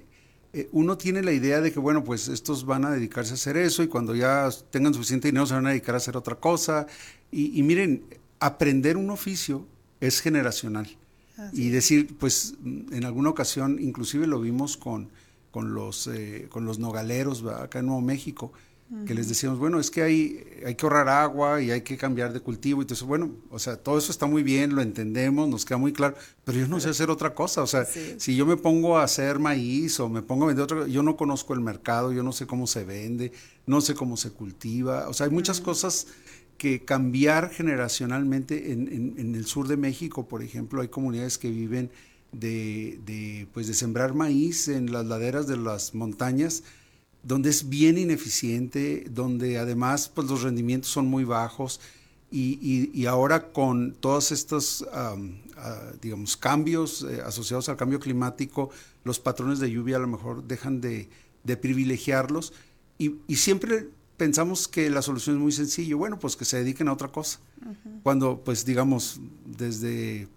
eh, 0.52 0.68
uno 0.72 0.96
tiene 0.98 1.22
la 1.22 1.32
idea 1.32 1.60
de 1.60 1.72
que, 1.72 1.78
bueno, 1.78 2.04
pues 2.04 2.28
estos 2.28 2.64
van 2.66 2.84
a 2.84 2.90
dedicarse 2.90 3.32
a 3.32 3.34
hacer 3.34 3.56
eso 3.56 3.82
y 3.82 3.88
cuando 3.88 4.14
ya 4.14 4.48
tengan 4.70 4.94
suficiente 4.94 5.28
dinero 5.28 5.46
se 5.46 5.54
van 5.54 5.66
a 5.66 5.70
dedicar 5.70 5.94
a 5.94 5.98
hacer 5.98 6.16
otra 6.16 6.36
cosa. 6.36 6.86
Y, 7.30 7.58
y 7.58 7.62
miren, 7.62 8.02
aprender 8.40 8.96
un 8.96 9.10
oficio 9.10 9.66
es 10.00 10.20
generacional. 10.20 10.88
y 11.52 11.68
decir, 11.68 12.16
pues 12.18 12.54
en 12.64 13.04
alguna 13.04 13.30
ocasión, 13.30 13.78
inclusive 13.80 14.26
lo 14.26 14.40
vimos 14.40 14.76
con, 14.76 15.08
con, 15.52 15.72
los, 15.74 16.06
eh, 16.08 16.46
con 16.50 16.64
los 16.64 16.78
nogaleros 16.80 17.42
¿verdad? 17.42 17.62
acá 17.64 17.78
en 17.78 17.86
Nuevo 17.86 18.00
México, 18.00 18.52
que 19.04 19.12
les 19.12 19.28
decíamos, 19.28 19.58
bueno, 19.58 19.78
es 19.78 19.90
que 19.90 20.00
hay, 20.00 20.42
hay 20.64 20.74
que 20.74 20.86
ahorrar 20.86 21.08
agua 21.10 21.60
y 21.60 21.70
hay 21.70 21.82
que 21.82 21.98
cambiar 21.98 22.32
de 22.32 22.40
cultivo. 22.40 22.80
Y 22.80 22.84
entonces, 22.84 23.06
bueno, 23.06 23.32
o 23.50 23.58
sea, 23.58 23.76
todo 23.76 23.98
eso 23.98 24.10
está 24.10 24.24
muy 24.24 24.42
bien, 24.42 24.74
lo 24.74 24.80
entendemos, 24.80 25.46
nos 25.46 25.66
queda 25.66 25.76
muy 25.76 25.92
claro, 25.92 26.16
pero 26.44 26.58
yo 26.58 26.68
no 26.68 26.80
sé 26.80 26.88
hacer 26.88 27.10
otra 27.10 27.34
cosa. 27.34 27.62
O 27.62 27.66
sea, 27.66 27.84
Sí. 27.84 28.14
si 28.16 28.34
yo 28.34 28.46
me 28.46 28.56
pongo 28.56 28.96
a 28.96 29.04
hacer 29.04 29.38
maíz 29.40 30.00
o 30.00 30.08
me 30.08 30.22
pongo 30.22 30.44
a 30.44 30.46
vender 30.48 30.62
otra 30.64 30.78
cosa, 30.78 30.88
yo 30.88 31.02
no 31.02 31.16
conozco 31.18 31.52
el 31.52 31.60
mercado, 31.60 32.12
yo 32.12 32.22
no 32.22 32.32
sé 32.32 32.46
cómo 32.46 32.66
se 32.66 32.84
vende, 32.84 33.32
no 33.66 33.82
sé 33.82 33.94
cómo 33.94 34.16
se 34.16 34.30
cultiva. 34.30 35.06
O 35.08 35.12
sea, 35.12 35.26
hay 35.26 35.32
muchas 35.32 35.60
cosas 35.60 36.06
que 36.56 36.84
cambiar 36.84 37.50
generacionalmente 37.50 38.72
en, 38.72 38.88
en- 38.92 39.14
en 39.18 39.34
el 39.34 39.44
sur 39.46 39.68
de 39.68 39.76
México, 39.76 40.28
por 40.28 40.42
ejemplo, 40.42 40.80
hay 40.80 40.88
comunidades 40.88 41.36
que 41.38 41.50
viven 41.50 41.90
de, 42.32 42.98
de, 43.04 43.46
pues 43.52 43.66
de 43.66 43.74
sembrar 43.74 44.14
maíz 44.14 44.68
en 44.68 44.92
las 44.92 45.06
laderas 45.06 45.46
de 45.46 45.56
las 45.56 45.94
montañas, 45.94 46.62
donde 47.22 47.50
es 47.50 47.68
bien 47.68 47.98
ineficiente, 47.98 49.06
donde 49.10 49.58
además 49.58 50.08
pues, 50.14 50.28
los 50.28 50.42
rendimientos 50.42 50.90
son 50.90 51.06
muy 51.06 51.24
bajos 51.24 51.80
y, 52.30 52.58
y- 52.60 52.90
y 52.94 53.06
ahora 53.06 53.52
con 53.52 53.92
todos 53.94 54.32
estos, 54.32 54.86
ah, 54.92 55.16
digamos, 56.00 56.36
cambios 56.36 57.02
eh, 57.10 57.20
asociados 57.24 57.68
al 57.68 57.76
cambio 57.76 57.98
climático, 58.00 58.70
los 59.04 59.18
patrones 59.18 59.58
de 59.58 59.70
lluvia 59.70 59.96
a 59.96 60.00
lo 60.00 60.06
mejor 60.08 60.44
dejan 60.44 60.80
de, 60.80 61.08
de 61.44 61.56
privilegiarlos 61.56 62.52
y, 62.98 63.16
y 63.26 63.36
siempre 63.36 63.88
pensamos 64.16 64.68
que 64.68 64.90
la 64.90 65.02
solución 65.02 65.36
es 65.36 65.42
muy 65.42 65.52
sencilla, 65.52 65.96
bueno, 65.96 66.18
pues 66.18 66.36
que 66.36 66.44
se 66.44 66.58
dediquen 66.58 66.88
a 66.88 66.92
otra 66.92 67.08
cosa. 67.08 67.40
Cuando, 68.02 68.40
pues 68.44 68.64
digamos, 68.64 69.20
desde 69.44 70.28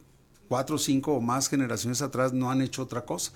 cuatro, 0.47 0.77
cinco 0.77 1.13
o 1.13 1.21
más 1.21 1.47
generaciones 1.49 2.01
atrás 2.01 2.33
no 2.33 2.51
han 2.51 2.61
hecho 2.61 2.83
otra 2.83 3.05
cosa. 3.05 3.31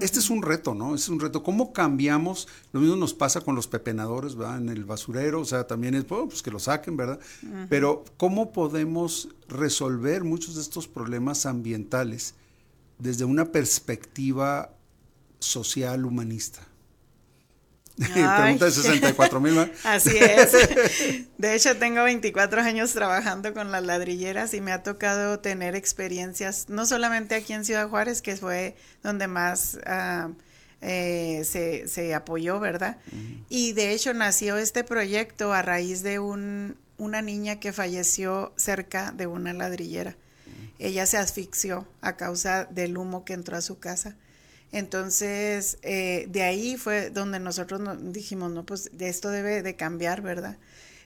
Este 0.00 0.18
es 0.18 0.28
un 0.28 0.42
reto, 0.42 0.74
¿no? 0.74 0.94
Es 0.94 1.08
un 1.08 1.18
reto. 1.18 1.42
¿Cómo 1.42 1.72
cambiamos? 1.72 2.46
Lo 2.72 2.80
mismo 2.80 2.96
nos 2.96 3.14
pasa 3.14 3.40
con 3.40 3.54
los 3.54 3.66
pepenadores, 3.66 4.34
¿verdad? 4.34 4.58
En 4.58 4.68
el 4.68 4.84
basurero, 4.84 5.40
o 5.40 5.44
sea, 5.46 5.66
también 5.66 5.94
es, 5.94 6.06
bueno, 6.06 6.28
pues 6.28 6.42
que 6.42 6.50
lo 6.50 6.58
saquen, 6.58 6.96
¿verdad? 6.96 7.18
Pero 7.70 8.04
¿cómo 8.18 8.52
podemos 8.52 9.30
resolver 9.48 10.24
muchos 10.24 10.56
de 10.56 10.60
estos 10.60 10.86
problemas 10.86 11.46
ambientales 11.46 12.34
desde 12.98 13.24
una 13.24 13.50
perspectiva 13.50 14.74
social 15.38 16.04
humanista? 16.04 16.67
Pregunta 18.12 18.64
de 18.64 18.70
Ay. 18.70 18.70
64 18.70 19.40
mil. 19.40 19.72
Así 19.84 20.16
es. 20.16 20.52
De 21.38 21.54
hecho, 21.54 21.76
tengo 21.76 22.04
24 22.04 22.60
años 22.60 22.92
trabajando 22.92 23.52
con 23.52 23.72
las 23.72 23.82
ladrilleras 23.82 24.54
y 24.54 24.60
me 24.60 24.72
ha 24.72 24.82
tocado 24.82 25.40
tener 25.40 25.74
experiencias, 25.74 26.68
no 26.68 26.86
solamente 26.86 27.34
aquí 27.34 27.52
en 27.52 27.64
Ciudad 27.64 27.88
Juárez, 27.88 28.22
que 28.22 28.36
fue 28.36 28.76
donde 29.02 29.26
más 29.26 29.78
ah, 29.84 30.30
eh, 30.80 31.42
se, 31.44 31.88
se 31.88 32.14
apoyó, 32.14 32.60
¿verdad? 32.60 32.98
Y 33.48 33.72
de 33.72 33.92
hecho 33.92 34.14
nació 34.14 34.58
este 34.58 34.84
proyecto 34.84 35.52
a 35.52 35.62
raíz 35.62 36.02
de 36.02 36.20
un, 36.20 36.76
una 36.98 37.20
niña 37.20 37.58
que 37.58 37.72
falleció 37.72 38.52
cerca 38.56 39.12
de 39.12 39.26
una 39.26 39.52
ladrillera. 39.52 40.16
Ella 40.78 41.06
se 41.06 41.16
asfixió 41.16 41.88
a 42.00 42.16
causa 42.16 42.64
del 42.66 42.96
humo 42.96 43.24
que 43.24 43.32
entró 43.32 43.56
a 43.56 43.60
su 43.60 43.80
casa. 43.80 44.14
Entonces, 44.72 45.78
eh, 45.82 46.26
de 46.28 46.42
ahí 46.42 46.76
fue 46.76 47.10
donde 47.10 47.40
nosotros 47.40 47.80
nos 47.80 48.12
dijimos, 48.12 48.50
no, 48.52 48.66
pues 48.66 48.90
de 48.92 49.08
esto 49.08 49.30
debe 49.30 49.62
de 49.62 49.76
cambiar, 49.76 50.20
¿verdad? 50.20 50.58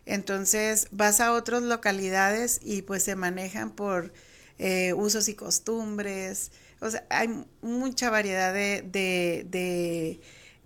Entonces 0.05 0.89
vas 0.91 1.21
a 1.21 1.33
otras 1.33 1.63
localidades 1.63 2.61
y 2.63 2.83
pues 2.83 3.05
se 3.05 3.15
manejan 3.15 3.71
por 3.71 4.13
eh, 4.59 4.95
usos 4.95 5.29
y 5.29 5.35
costumbres. 5.35 6.51
O 6.81 6.91
sea, 6.91 7.07
hay 7.09 7.45
mucha 7.63 8.11
variedad 8.11 8.53
de, 8.53 8.83
de, 8.91 10.21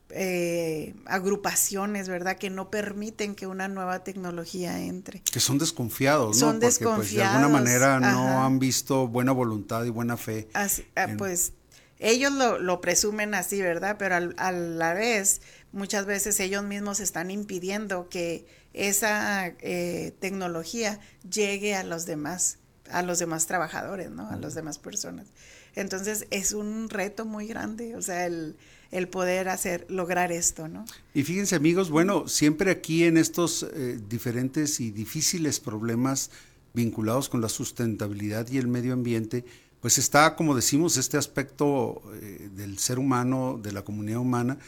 eh, 0.09 0.95
agrupaciones, 1.05 2.09
¿verdad? 2.09 2.39
Que 2.39 2.49
no 2.49 2.71
permiten 2.71 3.35
que 3.35 3.47
una 3.47 3.69
nueva 3.69 4.05
tecnología 4.05 4.81
entre. 4.81 5.21
Que 5.21 5.41
son 5.41 5.59
desconfiados, 5.59 6.37
¿no? 6.37 6.41
Son 6.41 6.61
desconfiados. 6.61 6.97
Pues, 6.97 7.15
de 7.15 7.23
alguna 7.23 7.49
manera 7.49 8.01
no 8.01 8.43
han 8.43 8.59
visto 8.59 9.07
buena 9.07 9.33
voluntad 9.33 9.85
y 9.85 9.91
buena 9.91 10.17
fe. 10.17 10.49
Así, 10.55 10.87
ah, 10.97 11.09
Pues 11.19 11.53
ellos 11.99 12.33
lo, 12.33 12.59
lo, 12.59 12.81
presumen 12.81 13.35
así, 13.35 13.61
¿verdad? 13.63 13.97
Pero 13.99 14.17
a 14.37 14.53
la 14.53 14.95
vez, 14.95 15.41
muchas 15.73 16.07
veces 16.07 16.39
ellos 16.41 16.65
mismos 16.65 17.01
están 17.01 17.31
impidiendo 17.31 18.09
que 18.09 18.47
esa 18.73 19.47
eh, 19.61 20.15
tecnología 20.21 21.01
llegue 21.31 21.75
a 21.75 21.83
los 21.83 22.05
demás, 22.05 22.59
a 22.91 23.03
los 23.03 23.19
demás 23.19 23.47
trabajadores, 23.47 24.11
¿no? 24.11 24.29
A 24.31 24.37
las 24.37 24.55
demás 24.55 24.79
personas. 24.79 25.29
Entonces 25.75 26.27
es 26.31 26.53
un 26.53 26.89
reto 26.89 27.25
muy 27.25 27.47
grande, 27.47 27.97
o 27.97 28.03
sea, 28.03 28.27
el, 28.27 28.57
el 28.91 29.09
poder 29.09 29.49
hacer, 29.49 29.87
lograr 29.89 30.33
esto, 30.33 30.69
¿no? 30.69 30.85
Y 31.15 31.23
fíjense 31.23 31.57
amigos, 31.57 31.91
bueno, 31.91 32.29
siempre 32.29 32.71
aquí 32.71 33.05
en 33.05 33.17
estos 33.17 33.67
eh, 33.75 33.99
diferentes 34.09 34.81
y 34.81 34.91
difíciles 34.91 35.61
problemas 35.61 36.31
vinculados 36.75 37.29
con 37.29 37.41
la 37.41 37.49
sustentabilidad 37.49 38.49
y 38.51 38.59
el 38.59 38.69
medio 38.69 38.93
ambiente, 38.93 39.45
pues 39.81 39.99
está, 39.99 40.35
como 40.37 40.55
decimos, 40.55 40.97
este 40.97 41.17
aspecto 41.17 42.03
eh, 42.15 42.49
del 42.55 42.79
ser 42.79 42.99
humano, 42.99 43.61
de 43.63 43.73
la 43.73 43.83
comunidad 43.83 44.19
humana, 44.19 44.59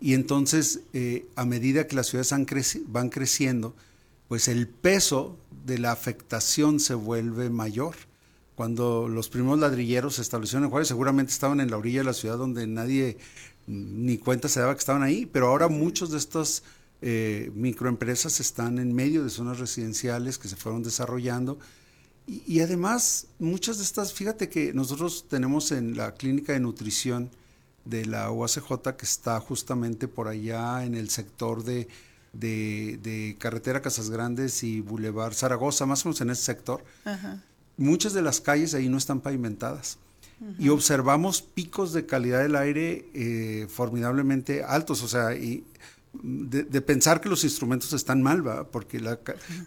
y 0.00 0.14
entonces 0.14 0.80
eh, 0.92 1.26
a 1.36 1.44
medida 1.44 1.86
que 1.86 1.96
las 1.96 2.08
ciudades 2.08 2.34
van 2.86 3.08
creciendo, 3.08 3.74
pues 4.28 4.48
el 4.48 4.68
peso 4.68 5.38
de 5.64 5.78
la 5.78 5.92
afectación 5.92 6.80
se 6.80 6.94
vuelve 6.94 7.50
mayor. 7.50 7.94
Cuando 8.54 9.08
los 9.08 9.28
primeros 9.28 9.58
ladrilleros 9.58 10.16
se 10.16 10.22
establecieron 10.22 10.64
en 10.64 10.70
Juárez, 10.70 10.88
seguramente 10.88 11.32
estaban 11.32 11.60
en 11.60 11.70
la 11.70 11.76
orilla 11.76 12.00
de 12.00 12.04
la 12.04 12.14
ciudad 12.14 12.38
donde 12.38 12.66
nadie 12.66 13.18
ni 13.66 14.18
cuenta 14.18 14.48
se 14.48 14.60
daba 14.60 14.74
que 14.74 14.80
estaban 14.80 15.02
ahí, 15.02 15.26
pero 15.26 15.48
ahora 15.48 15.68
muchos 15.68 16.10
de 16.10 16.18
estas 16.18 16.62
eh, 17.02 17.50
microempresas 17.54 18.40
están 18.40 18.78
en 18.78 18.94
medio 18.94 19.24
de 19.24 19.30
zonas 19.30 19.58
residenciales 19.58 20.38
que 20.38 20.48
se 20.48 20.56
fueron 20.56 20.82
desarrollando. 20.82 21.58
Y, 22.26 22.60
además, 22.60 23.28
muchas 23.38 23.78
de 23.78 23.84
estas, 23.84 24.12
fíjate 24.12 24.48
que 24.48 24.72
nosotros 24.72 25.26
tenemos 25.28 25.70
en 25.70 25.96
la 25.96 26.14
clínica 26.14 26.52
de 26.52 26.60
nutrición 26.60 27.30
de 27.84 28.04
la 28.04 28.30
UACJ 28.32 28.96
que 28.96 29.04
está 29.04 29.38
justamente 29.38 30.08
por 30.08 30.26
allá 30.26 30.84
en 30.84 30.96
el 30.96 31.08
sector 31.08 31.62
de, 31.62 31.86
de, 32.32 33.36
Carretera 33.38 33.80
Casas 33.80 34.10
Grandes 34.10 34.64
y 34.64 34.80
Boulevard 34.80 35.34
Zaragoza, 35.34 35.86
más 35.86 36.04
o 36.04 36.08
menos 36.08 36.20
en 36.20 36.30
ese 36.30 36.42
sector. 36.42 36.82
Muchas 37.76 38.12
de 38.12 38.22
las 38.22 38.40
calles 38.40 38.74
ahí 38.74 38.88
no 38.88 38.98
están 38.98 39.20
pavimentadas 39.20 39.98
y 40.58 40.68
observamos 40.68 41.40
picos 41.40 41.92
de 41.92 42.04
calidad 42.04 42.42
del 42.42 42.56
aire 42.56 43.08
eh, 43.14 43.66
formidablemente 43.70 44.62
altos, 44.62 45.02
o 45.02 45.08
sea, 45.08 45.34
y 45.34 45.64
de, 46.22 46.80
pensar 46.80 47.20
que 47.20 47.28
los 47.28 47.44
instrumentos 47.44 47.92
están 47.92 48.22
mal, 48.22 48.46
¿va? 48.46 48.70
Porque, 48.70 49.00
la, 49.00 49.18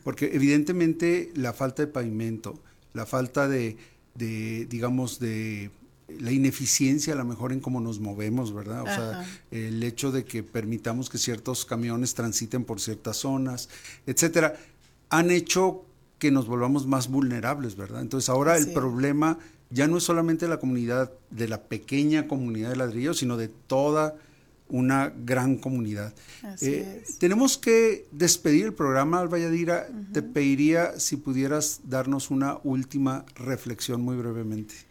porque 0.03 0.31
evidentemente 0.33 1.31
la 1.35 1.53
falta 1.53 1.83
de 1.83 1.87
pavimento, 1.87 2.59
la 2.93 3.05
falta 3.05 3.47
de, 3.47 3.77
de 4.15 4.65
digamos, 4.65 5.19
de 5.19 5.71
la 6.19 6.31
ineficiencia 6.31 7.13
a 7.13 7.15
lo 7.15 7.25
mejor 7.25 7.53
en 7.53 7.59
cómo 7.59 7.81
nos 7.81 7.99
movemos, 7.99 8.53
¿verdad? 8.53 8.81
O 8.81 8.85
sea, 8.85 9.25
el 9.51 9.83
hecho 9.83 10.11
de 10.11 10.25
que 10.25 10.43
permitamos 10.43 11.09
que 11.09 11.17
ciertos 11.17 11.65
camiones 11.65 12.15
transiten 12.15 12.65
por 12.65 12.79
ciertas 12.79 13.17
zonas, 13.17 13.69
etcétera, 14.07 14.59
han 15.09 15.31
hecho 15.31 15.85
que 16.17 16.31
nos 16.31 16.47
volvamos 16.47 16.87
más 16.87 17.09
vulnerables, 17.09 17.75
¿verdad? 17.75 18.01
Entonces 18.01 18.29
ahora 18.29 18.57
el 18.57 18.71
problema 18.73 19.37
ya 19.69 19.87
no 19.87 19.97
es 19.97 20.03
solamente 20.03 20.47
la 20.47 20.57
comunidad, 20.57 21.11
de 21.29 21.47
la 21.47 21.63
pequeña 21.63 22.27
comunidad 22.27 22.71
de 22.71 22.75
ladrillos, 22.75 23.19
sino 23.19 23.37
de 23.37 23.47
toda 23.47 24.15
una 24.69 25.11
gran 25.15 25.57
comunidad. 25.57 26.13
Eh, 26.61 27.03
tenemos 27.19 27.57
que 27.57 28.07
despedir 28.11 28.65
el 28.65 28.73
programa, 28.73 29.19
Alba 29.19 29.39
Yadira. 29.39 29.87
Te 30.13 30.21
pediría 30.21 30.99
si 30.99 31.17
pudieras 31.17 31.81
darnos 31.83 32.31
una 32.31 32.59
última 32.63 33.25
reflexión 33.35 34.01
muy 34.01 34.15
brevemente. 34.15 34.89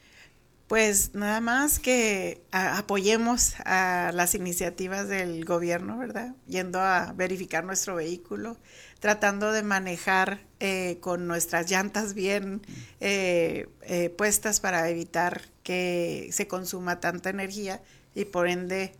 Pues 0.68 1.14
nada 1.14 1.40
más 1.40 1.78
que 1.78 2.42
apoyemos 2.52 3.54
a 3.64 4.10
las 4.12 4.34
iniciativas 4.34 5.08
del 5.08 5.46
gobierno, 5.46 5.96
¿verdad? 5.96 6.34
Yendo 6.46 6.78
a 6.78 7.14
verificar 7.16 7.64
nuestro 7.64 7.94
vehículo, 7.94 8.58
tratando 9.00 9.50
de 9.50 9.62
manejar 9.62 10.40
eh, 10.60 10.98
con 11.00 11.26
nuestras 11.26 11.70
llantas 11.70 12.12
bien 12.12 12.60
eh, 13.00 13.66
eh, 13.80 14.10
puestas 14.10 14.60
para 14.60 14.90
evitar 14.90 15.40
que 15.62 16.28
se 16.32 16.46
consuma 16.48 17.00
tanta 17.00 17.30
energía 17.30 17.80
y 18.14 18.26
por 18.26 18.48
ende 18.48 18.94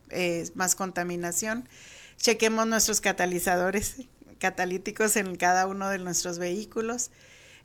más 0.55 0.75
contaminación. 0.75 1.69
Chequemos 2.17 2.67
nuestros 2.67 3.01
catalizadores 3.01 3.97
catalíticos 4.39 5.17
en 5.17 5.37
cada 5.37 5.67
uno 5.67 5.89
de 5.89 5.99
nuestros 5.99 6.39
vehículos. 6.39 7.11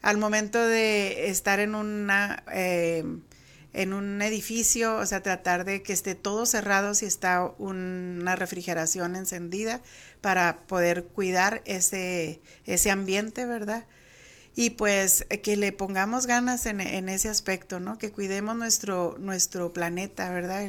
Al 0.02 0.18
momento 0.18 0.60
de 0.60 1.30
estar 1.30 1.60
en 1.60 1.76
una 1.76 2.44
en 3.74 3.94
un 3.94 4.22
edificio, 4.22 4.98
o 4.98 5.06
sea, 5.06 5.22
tratar 5.22 5.66
de 5.66 5.82
que 5.82 5.94
esté 5.94 6.14
todo 6.16 6.46
cerrado 6.46 6.94
si 6.94 7.06
está 7.06 7.52
una 7.58 8.36
refrigeración 8.36 9.16
encendida 9.16 9.82
para 10.22 10.58
poder 10.68 11.06
cuidar 11.06 11.64
ese, 11.66 12.40
ese 12.66 12.92
ambiente, 12.92 13.46
¿verdad? 13.46 13.86
Y 14.56 14.72
pues 14.72 15.26
eh, 15.30 15.42
que 15.42 15.58
le 15.58 15.72
pongamos 15.72 16.28
ganas 16.28 16.68
en, 16.68 16.80
ese 17.10 17.30
aspecto, 17.30 17.80
¿no? 17.80 17.98
Que 17.98 18.12
cuidemos 18.12 18.56
nuestro, 18.56 19.18
nuestro 19.20 19.74
planeta, 19.74 20.30
¿verdad? 20.30 20.64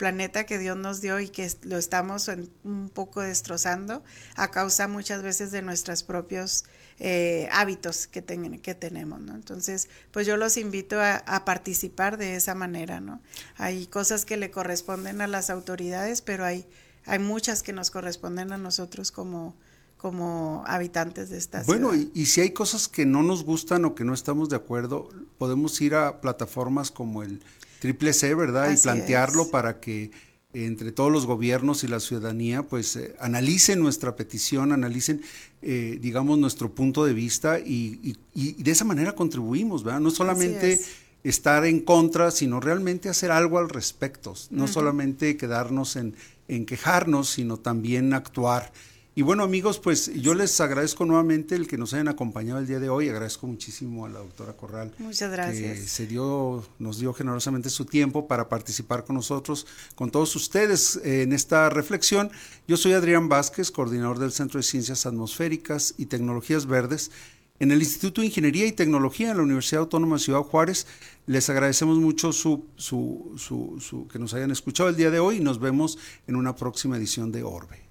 Planeta 0.00 0.46
que 0.46 0.58
Dios 0.58 0.78
nos 0.78 1.02
dio 1.02 1.20
y 1.20 1.28
que 1.28 1.46
lo 1.64 1.76
estamos 1.76 2.30
un 2.64 2.88
poco 2.88 3.20
destrozando 3.20 4.02
a 4.34 4.50
causa 4.50 4.88
muchas 4.88 5.22
veces 5.22 5.52
de 5.52 5.60
nuestros 5.60 6.02
propios 6.04 6.64
eh, 7.00 7.50
hábitos 7.52 8.06
que, 8.06 8.24
que 8.62 8.74
tenemos, 8.74 9.20
¿no? 9.20 9.34
Entonces, 9.34 9.90
pues 10.10 10.26
yo 10.26 10.38
los 10.38 10.56
invito 10.56 10.96
a, 10.98 11.44
participar 11.44 12.16
de 12.16 12.34
esa 12.34 12.54
manera, 12.54 13.02
¿no? 13.02 13.20
Hay 13.58 13.88
cosas 13.88 14.24
que 14.24 14.38
le 14.38 14.50
corresponden 14.50 15.20
a 15.20 15.26
las 15.26 15.50
autoridades, 15.50 16.22
pero 16.22 16.46
hay, 16.46 16.66
hay 17.04 17.18
muchas 17.18 17.62
que 17.62 17.74
nos 17.74 17.90
corresponden 17.90 18.52
a 18.52 18.56
nosotros 18.56 19.12
como, 19.12 19.54
como 19.98 20.64
habitantes 20.66 21.28
de 21.28 21.36
esta 21.36 21.62
bueno, 21.64 21.90
ciudad. 21.90 22.04
Bueno, 22.06 22.12
y, 22.14 22.24
si 22.24 22.40
hay 22.40 22.52
cosas 22.52 22.88
que 22.88 23.04
no 23.04 23.22
nos 23.22 23.44
gustan 23.44 23.84
o 23.84 23.94
que 23.94 24.04
no 24.04 24.14
estamos 24.14 24.48
de 24.48 24.56
acuerdo, 24.56 25.10
podemos 25.36 25.78
ir 25.82 25.94
a 25.94 26.22
plataformas 26.22 26.90
como 26.90 27.22
el 27.22 27.42
Triple 27.80 28.12
C, 28.12 28.34
¿verdad? 28.34 28.72
y 28.72 28.76
plantearlo 28.76 29.50
para 29.50 29.80
que 29.80 30.10
entre 30.52 30.90
todos 30.90 31.12
los 31.12 31.26
gobiernos 31.26 31.84
y 31.84 31.88
la 31.88 32.00
ciudadanía, 32.00 32.62
pues 32.64 32.96
eh, 32.96 33.14
analicen 33.20 33.80
nuestra 33.80 34.16
petición, 34.16 34.72
analicen, 34.72 35.22
eh, 35.62 35.98
digamos, 36.00 36.38
nuestro 36.38 36.74
punto 36.74 37.04
de 37.04 37.14
vista 37.14 37.60
y, 37.60 38.16
de 38.34 38.70
esa 38.70 38.84
manera 38.84 39.14
contribuimos, 39.14 39.84
¿verdad? 39.84 40.00
No 40.00 40.10
solamente 40.10 40.80
estar 41.22 41.64
en 41.66 41.80
contra, 41.80 42.30
sino 42.30 42.58
realmente 42.60 43.08
hacer 43.08 43.30
algo 43.30 43.58
al 43.58 43.68
respecto, 43.68 44.34
no 44.50 44.66
solamente 44.66 45.36
quedarnos 45.36 45.96
en, 45.96 46.16
en 46.48 46.66
quejarnos, 46.66 47.30
sino 47.30 47.58
también 47.58 48.12
actuar. 48.12 48.72
Y 49.12 49.22
bueno 49.22 49.42
amigos, 49.42 49.80
pues 49.80 50.12
yo 50.14 50.34
les 50.34 50.60
agradezco 50.60 51.04
nuevamente 51.04 51.56
el 51.56 51.66
que 51.66 51.76
nos 51.76 51.92
hayan 51.94 52.06
acompañado 52.06 52.60
el 52.60 52.66
día 52.68 52.78
de 52.78 52.88
hoy. 52.88 53.08
Agradezco 53.08 53.48
muchísimo 53.48 54.06
a 54.06 54.08
la 54.08 54.20
doctora 54.20 54.52
Corral. 54.52 54.94
Muchas 54.98 55.32
gracias. 55.32 55.78
Que 55.78 55.86
se 55.86 56.06
dio, 56.06 56.64
nos 56.78 57.00
dio 57.00 57.12
generosamente 57.12 57.70
su 57.70 57.86
tiempo 57.86 58.28
para 58.28 58.48
participar 58.48 59.04
con 59.04 59.16
nosotros, 59.16 59.66
con 59.96 60.12
todos 60.12 60.36
ustedes 60.36 61.00
en 61.02 61.32
esta 61.32 61.70
reflexión. 61.70 62.30
Yo 62.68 62.76
soy 62.76 62.92
Adrián 62.92 63.28
Vázquez, 63.28 63.72
coordinador 63.72 64.20
del 64.20 64.30
Centro 64.30 64.58
de 64.58 64.62
Ciencias 64.62 65.04
Atmosféricas 65.06 65.94
y 65.98 66.06
Tecnologías 66.06 66.66
Verdes. 66.66 67.10
En 67.58 67.72
el 67.72 67.80
Instituto 67.80 68.20
de 68.20 68.28
Ingeniería 68.28 68.66
y 68.66 68.72
Tecnología 68.72 69.32
en 69.32 69.36
la 69.36 69.42
Universidad 69.42 69.82
Autónoma 69.82 70.16
de 70.16 70.22
Ciudad 70.22 70.40
Juárez, 70.40 70.86
les 71.26 71.50
agradecemos 71.50 71.98
mucho 71.98 72.32
su, 72.32 72.64
su, 72.76 73.34
su, 73.36 74.08
que 74.08 74.18
nos 74.20 74.32
hayan 74.34 74.52
escuchado 74.52 74.88
el 74.88 74.96
día 74.96 75.10
de 75.10 75.18
hoy 75.18 75.38
y 75.38 75.40
nos 75.40 75.58
vemos 75.58 75.98
en 76.26 76.36
una 76.36 76.54
próxima 76.54 76.96
edición 76.96 77.32
de 77.32 77.42
Orbe. 77.42 77.89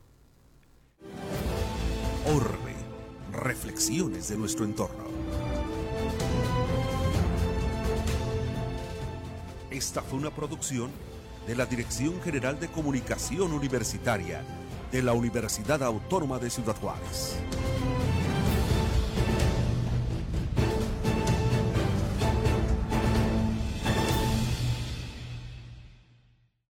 Orbe. 2.26 2.76
Reflexiones 3.32 4.28
de 4.28 4.38
nuestro 4.38 4.66
entorno. 4.66 5.06
Esta 9.72 10.02
fue 10.02 10.20
una 10.20 10.30
producción 10.30 10.92
de 11.48 11.56
la 11.56 11.66
Dirección 11.66 12.22
General 12.22 12.60
de 12.60 12.68
Comunicación 12.68 13.54
Universitaria 13.54 14.44
de 14.92 15.02
la 15.02 15.14
Universidad 15.14 15.82
Autónoma 15.82 16.38
de 16.38 16.50
Ciudad 16.50 16.76
Juárez. 16.76 17.36